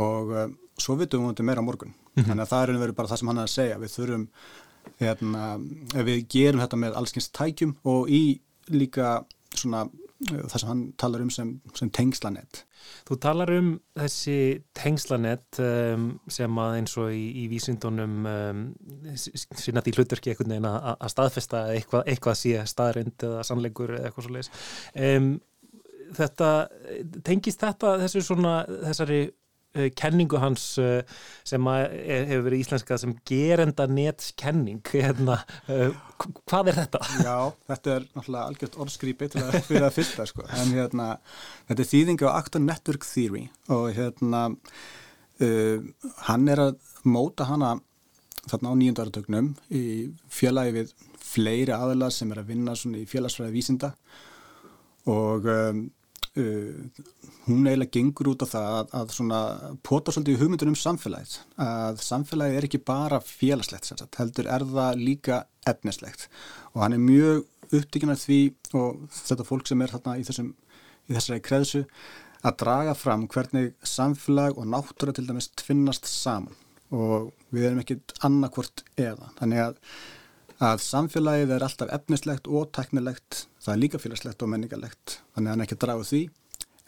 [0.00, 0.46] og uh,
[0.80, 1.94] svo vitum við meira morgun.
[2.14, 3.78] Þannig að það er raun og veru bara það sem hann er að segja.
[3.82, 4.24] Við þurfum,
[5.00, 5.44] hérna,
[6.06, 8.22] við gerum þetta með allskins tækjum og í
[8.70, 9.16] líka
[9.54, 9.84] svona
[10.22, 12.62] það sem hann talar um sem, sem tengslanett.
[13.08, 14.36] Þú talar um þessi
[14.76, 18.62] tengslanett um, sem að eins og í, í vísindunum um,
[19.16, 23.96] sinna því hlutverki einhvern veginn að, að staðfesta að eitthvað, eitthvað sé staðrind eða sannleikur
[23.96, 24.52] eða eitthvað svo leiðis.
[24.94, 25.32] Um,
[26.14, 26.50] þetta,
[27.26, 29.22] tengist þetta þessu svona, þessari
[29.98, 31.00] kenningu hans uh,
[31.46, 31.94] sem er,
[32.30, 35.40] hefur verið íslenska sem gerenda netskenning hérna,
[36.44, 37.00] hvað er þetta?
[37.24, 37.38] Já,
[37.72, 40.46] þetta er náttúrulega algjört orðskrýpi til að fyrir að fyrsta sko.
[40.48, 41.08] en hérna,
[41.70, 45.90] þetta er þýðing á Actor Network Theory og hérna uh,
[46.28, 47.74] hann er að móta hana
[48.48, 49.84] þarna á nýjöndarartögnum í
[50.32, 50.94] félagi við
[51.24, 53.94] fleiri aðelar sem er að vinna svona í félagsfræði vísinda
[55.10, 55.84] og um,
[56.40, 57.02] uh,
[57.46, 59.40] hún eiginlega gengur út á það að, að svona
[59.86, 61.36] pota svolítið hugmyndun um samfélagið.
[61.64, 66.28] Að samfélagið er ekki bara félagslegt sagt, heldur er það líka efnislegt.
[66.74, 68.40] Og hann er mjög upptíkin af því
[68.76, 70.52] og þetta fólk sem er þarna í, þessum,
[71.08, 71.84] í þessari kreðsu
[72.44, 76.52] að draga fram hvernig samfélag og náttúra til dæmis tvinnast saman.
[76.94, 79.30] Og við erum ekkit annarkvort eða.
[79.38, 79.78] Þannig að
[80.62, 85.54] að samfélagið er alltaf efnislegt og teknilegt, það er líka félagslegt og menningarlegt, þannig að
[85.54, 86.22] hann ekki úr því.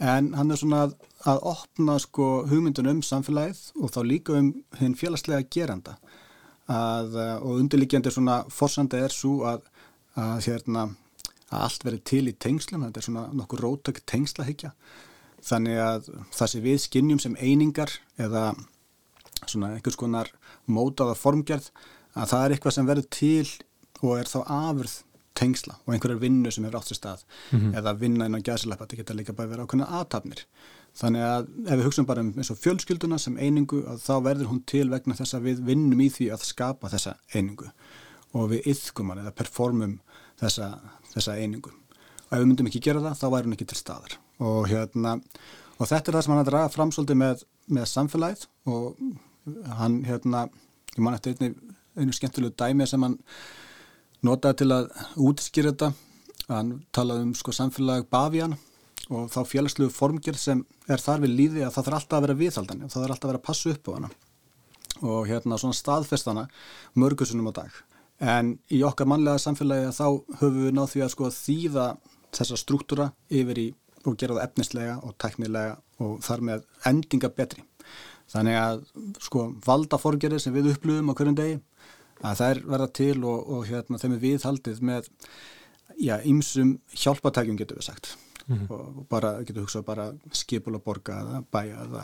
[0.06, 0.92] En hann er svona að,
[1.24, 5.96] að opna sko hugmyndun um samfélagið og þá líka um hinn félagslega geranda.
[6.68, 9.64] Að, eh, og undirlíkjandi svona forsanda er svo að,
[10.18, 10.88] að hérna
[11.46, 14.72] að allt verið til í tengslum, þetta er svona nokkur rótök tengslahyggja.
[15.46, 18.48] Þannig að það sem við skinnjum sem einingar eða
[19.46, 20.32] svona einhvers konar
[20.66, 21.70] mótaða formgerð
[22.16, 23.50] að það er eitthvað sem verður til
[24.02, 24.96] og er þá afurð
[25.36, 27.24] tengsla og einhverjar vinnu sem hefur átt sér stað
[27.76, 30.42] eða vinna inn á gæðsileppa, þetta geta líka bara verið ákveðna aðtapnir.
[30.96, 34.50] Þannig að ef við hugsaum bara um eins og fjölskylduna sem einingu að þá verður
[34.52, 37.68] hún til vegna þess að við vinnum í því að skapa þessa einingu
[38.32, 39.98] og við yðkum hann eða performum
[40.40, 40.70] þessa,
[41.12, 41.72] þessa einingu.
[42.26, 44.16] Og ef við myndum ekki gera það, þá væri hún ekki til staðar.
[44.40, 45.14] Og, hérna,
[45.76, 47.44] og þetta er það sem hann að draga fram svolítið með,
[47.76, 49.04] með samfélagið og
[49.78, 50.46] hann, hérna,
[50.96, 51.52] ég man eftir einni,
[51.96, 53.18] einu skemmtilegu dæmi sem hann
[54.26, 54.88] notaði til að
[55.28, 55.92] útskýra þetta.
[56.46, 58.56] Hann talaði um sko samfélag Bavían
[59.10, 62.38] og þá félagslegu formgjörð sem er þar við líði að það þarf alltaf að vera
[62.40, 64.10] viðhaldan og það þarf alltaf að vera að passa upp á hana
[65.06, 66.46] og hérna svona staðfestana
[66.96, 67.72] mörgusunum á dag.
[68.16, 70.06] En í okkar mannlega samfélagi þá
[70.40, 71.86] höfum við náð því að sko þýða
[72.36, 73.66] þessa struktúra yfir í
[74.06, 77.64] og gera það efnislega og teknilega og þar með endinga betri.
[78.32, 78.80] Þannig að
[79.22, 81.58] sko valda forgerði sem við upplöfum á hverjum degi
[82.24, 85.10] að þær verða til og, og hérna þeim er viðhaldið með
[86.00, 88.14] já, ymsum hjálpatækjum getur við sagt.
[88.70, 92.02] Og bara getur hugsað bara skipul og borga eða bæja eða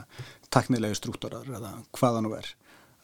[0.51, 2.49] teknilegi struktúrar eða hvaða nú er.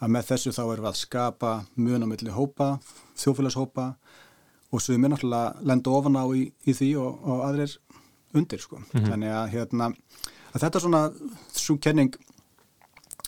[0.02, 2.68] Að með þessu þá erum við að skapa mun á milli hópa,
[3.18, 3.86] þjófélagshópa
[4.68, 7.78] og sem er náttúrulega lenda ofan á í, í því og, og aðrir
[8.36, 8.82] undir sko.
[8.92, 9.92] Þannig að hérna
[10.52, 11.02] að þetta er svona
[11.54, 12.18] svo kenning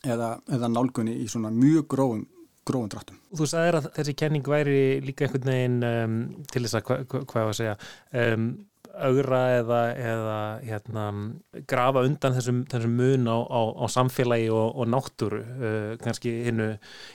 [0.04, 2.26] eða, eða nálgunni í svona mjög grófum
[2.70, 3.20] grófum dráttum.
[3.36, 6.18] Þú sagðir að þessi kenning væri líka einhvern veginn um,
[6.50, 7.76] til þess að, hva, hva, hvað var að segja,
[8.24, 8.50] um,
[9.06, 10.36] augra eða, eða
[10.66, 11.04] hérna,
[11.70, 16.68] grafa undan þessum, þessum mun á, á, á samfélagi og, og náttúru, uh, kannski hinnu,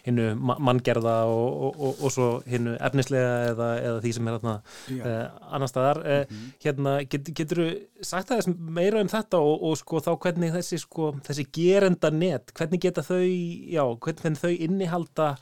[0.07, 4.39] hinnu ma- manngerða og, og, og, og svo hinnu efnislega eða, eða því sem er
[4.39, 5.01] Já.
[5.01, 5.19] uh,
[5.55, 6.01] annar staðar.
[6.05, 7.69] Uh, hérna, get, getur þú
[8.05, 12.53] sagt aðeins meira um þetta og, og sko þá hvernig þessi, sko, þessi gerenda net,
[12.57, 15.35] hvernig geta þau, já, hvernig þau innihalda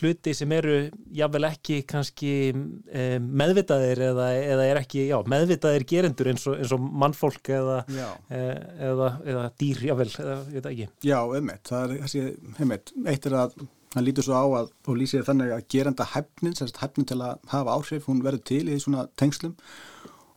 [0.00, 0.76] hluti sem eru
[1.16, 6.72] jável ekki kannski um, meðvitaðir eða, eða er ekki, já, meðvitaðir gerendur eins og, eins
[6.76, 8.54] og mannfólk eða, eh,
[8.90, 10.88] eða, eða dýr, jável, ég veit ekki.
[11.06, 12.24] Já, einmitt, það er þessi,
[12.56, 13.60] einmitt, eitt er að
[13.94, 17.18] hann lítur svo á að, og lýsir þannig að gerenda hæfnin, sem sagt hæfnin til
[17.24, 19.56] að hafa áhrif, hún verður til í svona tengslum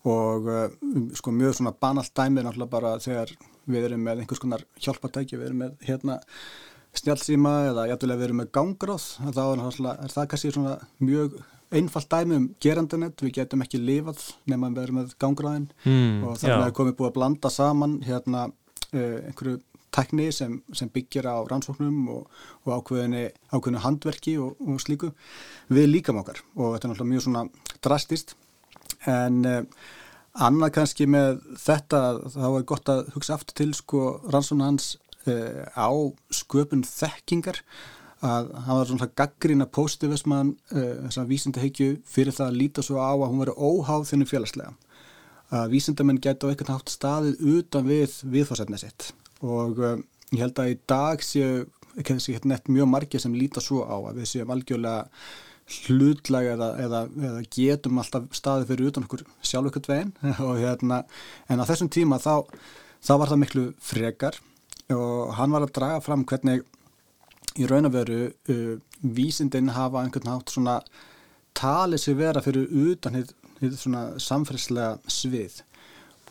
[0.09, 0.65] og uh,
[1.15, 3.31] sko mjög svona banalt dæmi er náttúrulega bara þegar
[3.71, 6.17] við erum með einhvers konar hjálpatæki, við erum með hérna
[6.99, 9.63] snjálfsíma eða jættulega við erum með gangráð, þá er,
[9.93, 11.39] er það kannski svona mjög
[11.73, 15.69] einfalt dæmi um gerandanet, við getum ekki lifað nema við erum með gangráðin.
[15.87, 19.57] Mm, og þannig er komið búið að blanda saman hérna uh, einhverju
[19.93, 25.11] tekni sem, sem byggir á rannsóknum og, og ákveðinu, ákveðinu handverki og, og slíku
[25.73, 26.41] við líkam okkar.
[26.57, 27.43] Og þetta er náttúrulega mjög svona
[27.85, 28.35] drastist
[29.09, 29.61] en uh,
[30.33, 32.01] annað kannski með þetta
[32.33, 34.95] þá er gott að hugsa aftur til sko rannsóknu hans
[35.27, 35.89] á
[36.33, 37.61] sköpun þekkingar
[38.23, 43.01] að hann var svona gaggrína positivisman uh, þess að vísindahyggju fyrir það að líta svo
[43.03, 44.73] á að hún veri óháð þinnu félagslega.
[45.53, 49.09] Að vísindamenn geta á einhvern hátt staðið utan við viðfórsetni sitt.
[49.43, 51.65] Og um, ég held að í dag séu
[51.99, 55.03] þessi hérna nett mjög margir sem líta svo á að við séum algjörlega
[55.83, 60.15] hlutlega eða, eða, eða getum alltaf staðið fyrir utan okkur sjálf ekkert veginn.
[60.47, 61.03] Og hérna
[61.51, 62.47] en á þessum tíma þá,
[63.03, 64.39] þá var það miklu frekar
[64.91, 66.63] og hann var að draga fram hvernig
[67.61, 68.19] í raun og veru
[68.49, 70.79] uh, vísindin hafa einhvern hátt svona
[71.55, 75.61] talið sér vera fyrir utan hitt, hitt svona samfélagslega svið.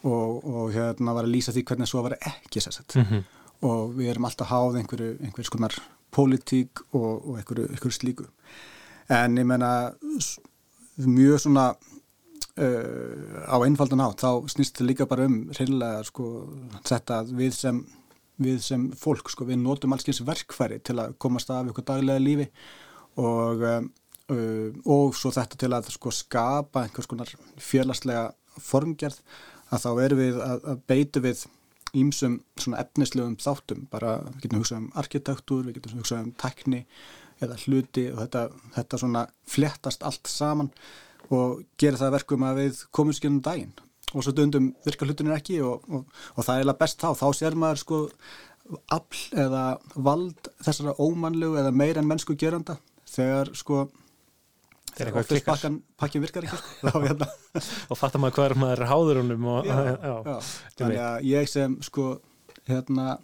[0.03, 3.21] Og, og hérna var að lýsa því hvernig svo var ekki sérsett Mhm.
[3.63, 5.77] og við erum alltaf háð einhverju, einhverju skonar
[6.11, 8.27] pólitík og, og einhverju, einhverju slíku.
[9.09, 9.93] En ég menna
[10.99, 11.69] mjög svona
[12.59, 16.27] uh, á einfaldan hátt þá snýst þetta líka bara um reynilega sko
[16.85, 17.81] þetta að við sem
[18.45, 22.23] við sem fólk, sko, við notum alls eins verkfæri til að komast af ykkur daglega
[22.23, 22.49] lífi
[23.21, 23.89] og um,
[24.33, 28.31] uh, og svo þetta til að sko skapa einhvers konar félagslega
[28.61, 29.21] formgerð
[29.73, 31.45] að þá erum við að, að beitu við
[31.97, 33.87] ímsum svona efnislegum þáttum.
[33.93, 36.83] Bara við getum hugsað um arkitektúr, við getum hugsað um tækni
[37.43, 38.43] eða hluti og þetta,
[38.77, 40.71] þetta svona flettast allt saman
[41.33, 43.73] og gerir það að verkum að við komum skilum daginn
[44.13, 46.07] og svo dundum virka hlutunir ekki og, og,
[46.37, 48.01] og það er eiginlega best þá, þá sér maður sko
[48.95, 49.65] afl eða
[49.97, 52.79] vald þessara ómannlegu eða meira en mennsku geranda.
[53.13, 53.87] Þegar sko
[54.93, 56.91] Þegar pakkan, pakkin virkar ekki sko.
[56.93, 57.29] þá hérna
[57.91, 59.21] og fattar maður hvað er maður háður
[60.29, 60.35] já.
[60.77, 62.09] þannig að ég sem sko
[62.69, 63.15] hérna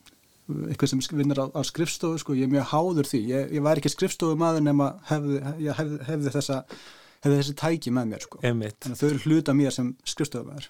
[0.48, 3.82] eitthvað sem vinnur á, á skrifstofu sko, ég er mjög háður því, ég, ég væri
[3.82, 5.42] ekki skrifstofu maður nema hefði,
[5.76, 6.58] hefði, hefði þessa
[7.24, 8.40] hefði þessi tæki með mér sko.
[8.44, 9.88] Þannig að þau eru hluta mér sem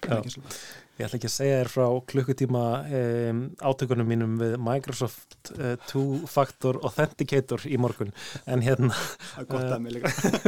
[0.03, 0.55] Já.
[0.99, 2.63] Ég ætla ekki að segja þér frá klukkutíma
[2.99, 8.11] um, átökunum mínum við Microsoft uh, Two-Factor Authenticator í morgun
[8.49, 8.91] en hérna
[9.39, 9.45] eh,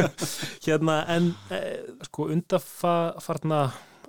[0.66, 3.62] hérna en uh, sko undarfarna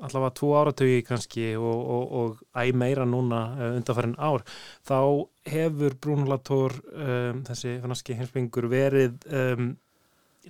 [0.03, 4.43] allavega tvo áratögi kannski og, og, og æ meira núna uh, undarfarin ár
[4.89, 4.99] þá
[5.47, 9.73] hefur Brúnulator um, þessi fannaski heimsbyngur verið um,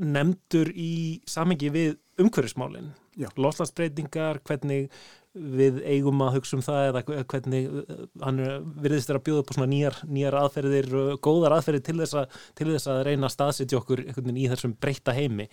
[0.01, 2.93] nefndur í samengi við umhverfismálin.
[3.12, 3.28] Já.
[3.36, 4.86] loslasbreytingar, hvernig
[5.32, 9.43] við eigum að hugsa um það eða hvernig uh, hann er- virðist vera að bjóða
[9.43, 13.01] upp á svona nýjar, nýjar aðferðir og góðar aðferðir til þess að, til þess að
[13.09, 15.47] reyna að staðsetja okkur í þessum breyta heimi.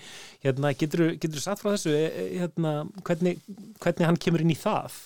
[0.43, 2.73] Hérna, getur þú sagt frá þessu e- e- hérna,
[3.07, 3.39] hvernig,
[3.83, 4.99] hvernig hann kemur inn í það?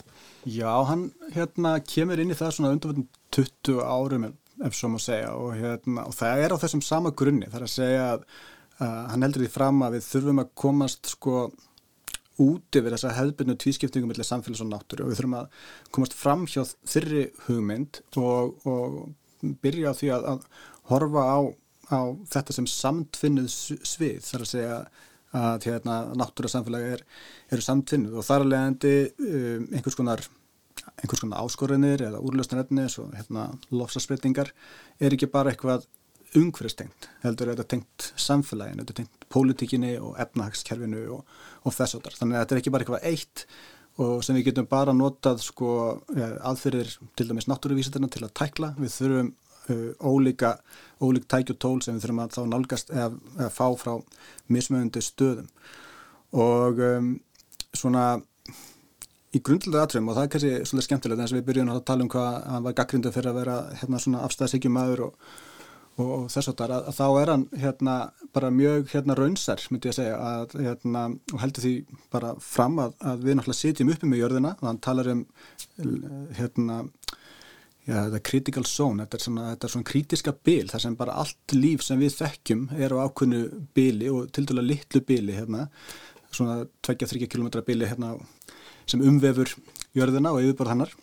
[0.50, 5.00] Já, hann hérna kemur inn í það svona undanfjöldum 20 árum ef- ef svo má
[5.02, 7.50] segja og, hérna, og það er á þessum sama grunni.
[7.50, 8.26] Það er að segja að
[8.80, 11.38] uh, hann heldur því fram að við þurfum að komast sko
[12.42, 15.06] út yfir þessa hefðbyrnu tvískiptingum millir samfélags og náttúru.
[15.06, 20.30] Og við þurfum að komast fram hjá þyrri hugmynd og, og byrja á því að,
[20.34, 20.46] að
[20.90, 21.40] horfa á,
[21.94, 22.00] á
[22.34, 24.78] þetta sem samtfinnuð s- svið þar að segja
[25.34, 27.04] að hérna, náttúra samfélagi er,
[27.54, 28.92] eru samtfinnuð og þar að leiðandi
[29.26, 30.22] um, einhvers konar
[31.02, 34.52] einhvers konar áskorinir eða úrlöstunarefni svo hérna lofsasbreytingar
[35.02, 35.88] er ekki bara eitthvað
[36.40, 42.18] umhverfistengt heldur þetta tengt samfélaginu, þetta tengt pólitíkinni og efnahagskerfinu og, og þess áttar.
[42.20, 43.46] Þannig að þetta er ekki bara eitthvað eitt
[44.04, 45.70] og sem við getum bara notað sko
[46.50, 48.74] aðferðir til dæmis náttúruvísitarna til að tækla.
[48.80, 49.32] Við þurfum
[49.70, 50.56] uh, ólíka,
[51.04, 53.94] ólík tæki og tól sem við þurfum að þá nálgast eða, eða fá frá
[54.54, 55.50] mismöðundu stöðum.
[56.34, 57.12] Og um,
[57.78, 58.08] svona
[59.34, 62.06] í grundlega atriðum og það er kannski svolítið skemmtilegt eins og við byrjum að tala
[62.06, 65.30] um hvað hann var gaggrindu fyrir að vera hérna svona afstæðsíkjum maður og,
[66.02, 67.98] og, þess að, þá er hann hérna
[68.34, 71.74] bara mjög hérna raunsar myndi ég að segja að hérna og heldur því
[72.14, 75.26] bara fram að, að við náttúrulega sitjum uppi með jörðina og hann talar um
[76.40, 76.84] hérna
[77.84, 80.94] Já, þetta er critical zone, þetta er svona, þetta er svona kritiska bil, þar sem
[80.96, 83.40] bara allt líf sem við þekkjum er á ákveðnu
[83.76, 85.66] bili og til dæla litlu bili hérna,
[86.32, 88.14] svona 2-3 km bili hérna
[88.88, 89.52] sem umvefur
[90.00, 90.96] jörðina og yfirborð hennar.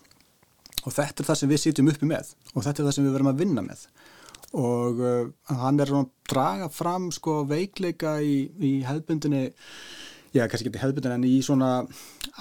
[0.81, 3.15] Og þetta er það sem við sitjum uppi með og þetta er það sem við
[3.19, 3.85] verum að vinna með
[4.57, 5.31] og uh,
[5.61, 9.45] hann er svona að draga fram sko veikleika í, í hefðbundinni
[10.35, 11.71] já, kannski ekki hefðbundinni en í svona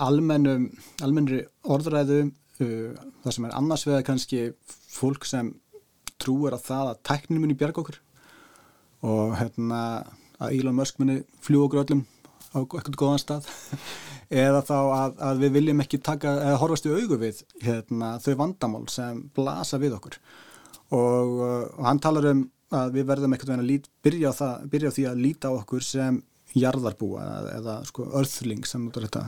[0.03, 0.69] almennum,
[1.05, 4.45] almennri orðræðu uh, það sem er annars vegar kannski
[4.91, 5.53] fólk sem
[6.21, 7.99] trúir að það að tækninu muni bjarga okkur.
[9.09, 9.81] Og hérna
[10.41, 12.05] að Elon Musk muni fljú okkur öllum
[12.53, 13.49] á eitthvað góðan stað.
[14.43, 18.35] Eða þá að, að við viljum ekki taka eða horfast í augu við hérna, þau
[18.45, 20.21] vandamál sem blasa við okkur
[20.91, 24.35] og, uh, og hann talar um að við verðum eitthvað veginn að lít, byrja, á
[24.39, 26.21] það, byrja á því að líta á okkur sem
[26.59, 29.25] jarðarbúa eða, eða sko earthlings sem notar þetta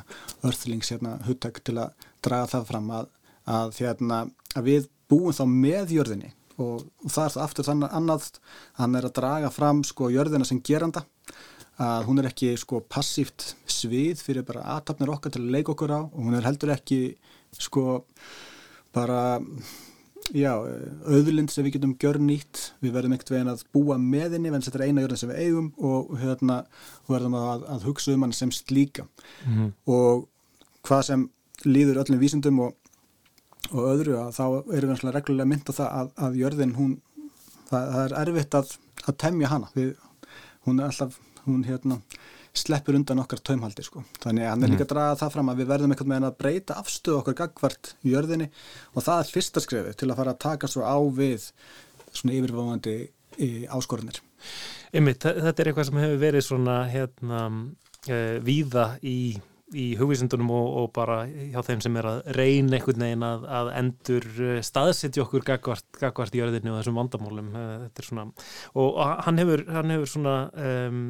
[0.46, 3.10] earthlings hérna huttak til að draga það fram að,
[3.56, 4.20] að, hérna,
[4.54, 6.32] að við búum þá með jörðinni.
[6.60, 8.26] Og, og það er það aftur þannig annað
[8.78, 11.06] hann er að draga fram sko jörðina sem geranda
[11.80, 15.94] að hún er ekki sko passíft svið fyrir bara aðtapnir okkar til að leika okkur
[15.96, 17.16] á og hún er heldur ekki
[17.56, 18.02] sko
[18.92, 19.40] bara
[20.30, 20.52] já,
[21.08, 24.64] auðlind sem við getum gjör nýtt, við verðum ekkert veginn að búa með henni, en
[24.64, 26.58] þetta er eina jörðin sem við eigum og hérna
[27.10, 29.08] verðum að, að hugsa um hann sem slíka.
[29.46, 29.72] Mhm.
[29.86, 30.28] og
[30.86, 31.26] hvað sem
[31.66, 32.76] líður öllum vísindum og,
[33.70, 36.94] og öðru að þá erum við reglulega mynd á það að, að jörðin hún,
[37.70, 38.72] það, það er erfitt að,
[39.06, 39.70] að temja hana.
[39.76, 39.92] Við,
[40.66, 42.00] hún er alltaf, hún hérna
[42.53, 44.03] sleppur undan okkar taumhaldi sko.
[44.20, 46.36] þannig að hann er líka að draga það fram að við verðum einhvern veginn að
[46.42, 48.48] breyta afstöðu okkar gagvart í jörðinni.
[48.92, 51.46] Og það er fyrsta skrifið til að fara að taka svo á við
[52.12, 52.96] svona yfirváðandi
[53.72, 54.20] áskorunir.
[54.92, 59.16] Einmitt, þe- þetta er eitthvað sem hefur verið svona hérna uh, víða í,
[59.72, 63.72] í hugvísindunum og, og bara hjá þeim sem er að reyna einhvern veginn að, að
[63.80, 67.48] endur uh, staðsetja okkur gagvart, gagvart í jörðinni og þessum vandamálum.
[67.57, 68.28] Uh, svona,
[68.76, 71.05] og, og hann hefur hann hefur svona um,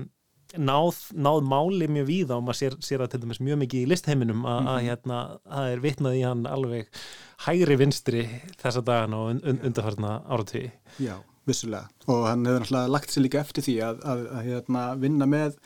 [0.58, 3.88] náð, náð máli mjög víða og maður sér, sér að til dæmis mjög mikið í
[3.90, 7.02] listheiminum að, að hérna, það er vitnað í hann alveg
[7.46, 8.22] hægri vinstri
[8.60, 10.64] þessa dagana og un, un, undarfarna áratví
[11.02, 11.16] Já,
[11.48, 11.88] vissulega.
[12.06, 15.60] Og hann hefur náttúrulega lagt sér líka eftir því að, að, að hérna, vinna með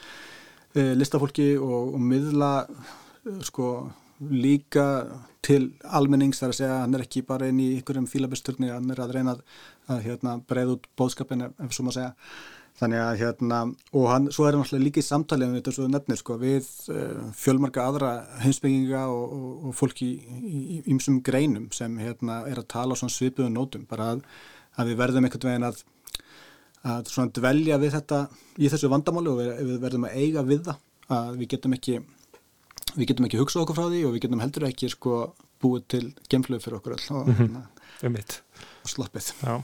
[0.75, 3.71] e, listafólki og, og miðla e, sko
[4.33, 4.87] líka
[5.47, 5.63] til
[5.95, 9.03] almennings þar að segja að hann er ekki bara inn í einhverjum fílabesturni, hann er
[9.03, 9.43] að reyna að,
[9.93, 12.15] að hérna, breið út bóðskapin ef, ef svo maður segja
[12.77, 13.59] þannig að hérna
[13.97, 16.67] og hann, svo er hann alltaf líka í samtalið um þetta svo nefnir sko við
[16.93, 18.11] uh, fjölmarga aðra
[18.43, 20.11] heimsbygginga og, og, og fólk í
[20.93, 24.25] ýmsum greinum sem hérna er að tala á svona svipuðu nótum bara að,
[24.77, 25.85] að við verðum einhvern veginn að
[26.87, 28.19] að svona dvelja við þetta
[28.63, 31.97] í þessu vandamáli og við, við verðum að eiga við það að við getum ekki
[32.97, 35.17] við getum ekki hugsað okkur frá því og við getum heldur ekki sko
[35.65, 37.57] búið til gemflöð fyrir okkur all og, Mhm.
[38.07, 38.37] um mitt
[38.85, 39.57] og sloppið Já.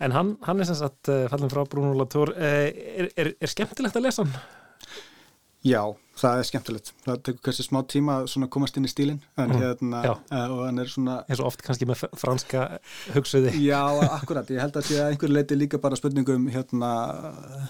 [0.00, 3.52] En hann, hann er sem sagt uh, fallin frá Bruno Latour uh, er, er, er
[3.52, 4.32] skemmtilegt að lesa hann?
[5.60, 5.82] Já,
[6.16, 6.86] það er skemmtilegt.
[7.04, 10.62] Það tekur kannski smá tíma að komast inn í stílinn en Mhm, hérna, uh, og
[10.64, 12.62] hann er svona eins og oft kannski með franska
[13.12, 13.82] hugsuði Já,
[14.16, 16.94] akkurat, ég held að sé að einhver leiti líka bara spurningum hérna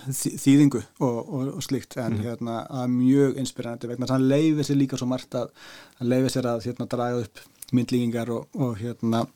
[0.07, 2.23] þý- þýðingu og, og, og slíkt en Mhm.
[2.29, 5.51] hérna að mjög inspirerandi vegna hann leifir sér líka svo margt að
[5.99, 7.43] hann leifir sér að hérna draga upp
[7.75, 9.27] myndlíkingar og, og hérna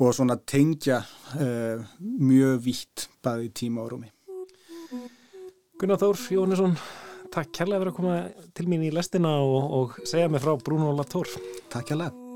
[0.00, 1.02] og svona tengja
[1.36, 4.08] uh, mjög vítt bæði tíma og rúmi.
[5.80, 6.74] Gunnar Þór Jóhannesson
[7.30, 8.16] takk kærlega fyrir að koma
[8.56, 11.30] til mín í lestina og, og segja mig frá Bruno Latour
[11.70, 12.29] Takk kærlega.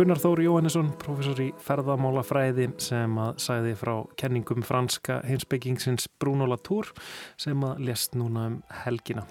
[0.00, 6.88] Gunnar Þór Jóhannesson, professor í ferðamálafræði sem að sagði frá kenningum franska heimsbyggingsins Bruno Latour
[7.36, 9.26] sem að lest núna um helgina.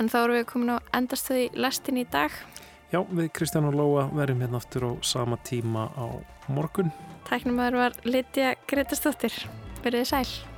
[0.00, 2.32] En þá erum við komin á endastuði lestin í dag.
[2.94, 6.16] Já, við Kristján og Lóa verðum hérna aftur á sama tíma á
[6.48, 6.88] morgun.
[7.28, 9.36] Tæknumæður var Lítja Gretastóttir.
[9.84, 10.57] Verðið sæl.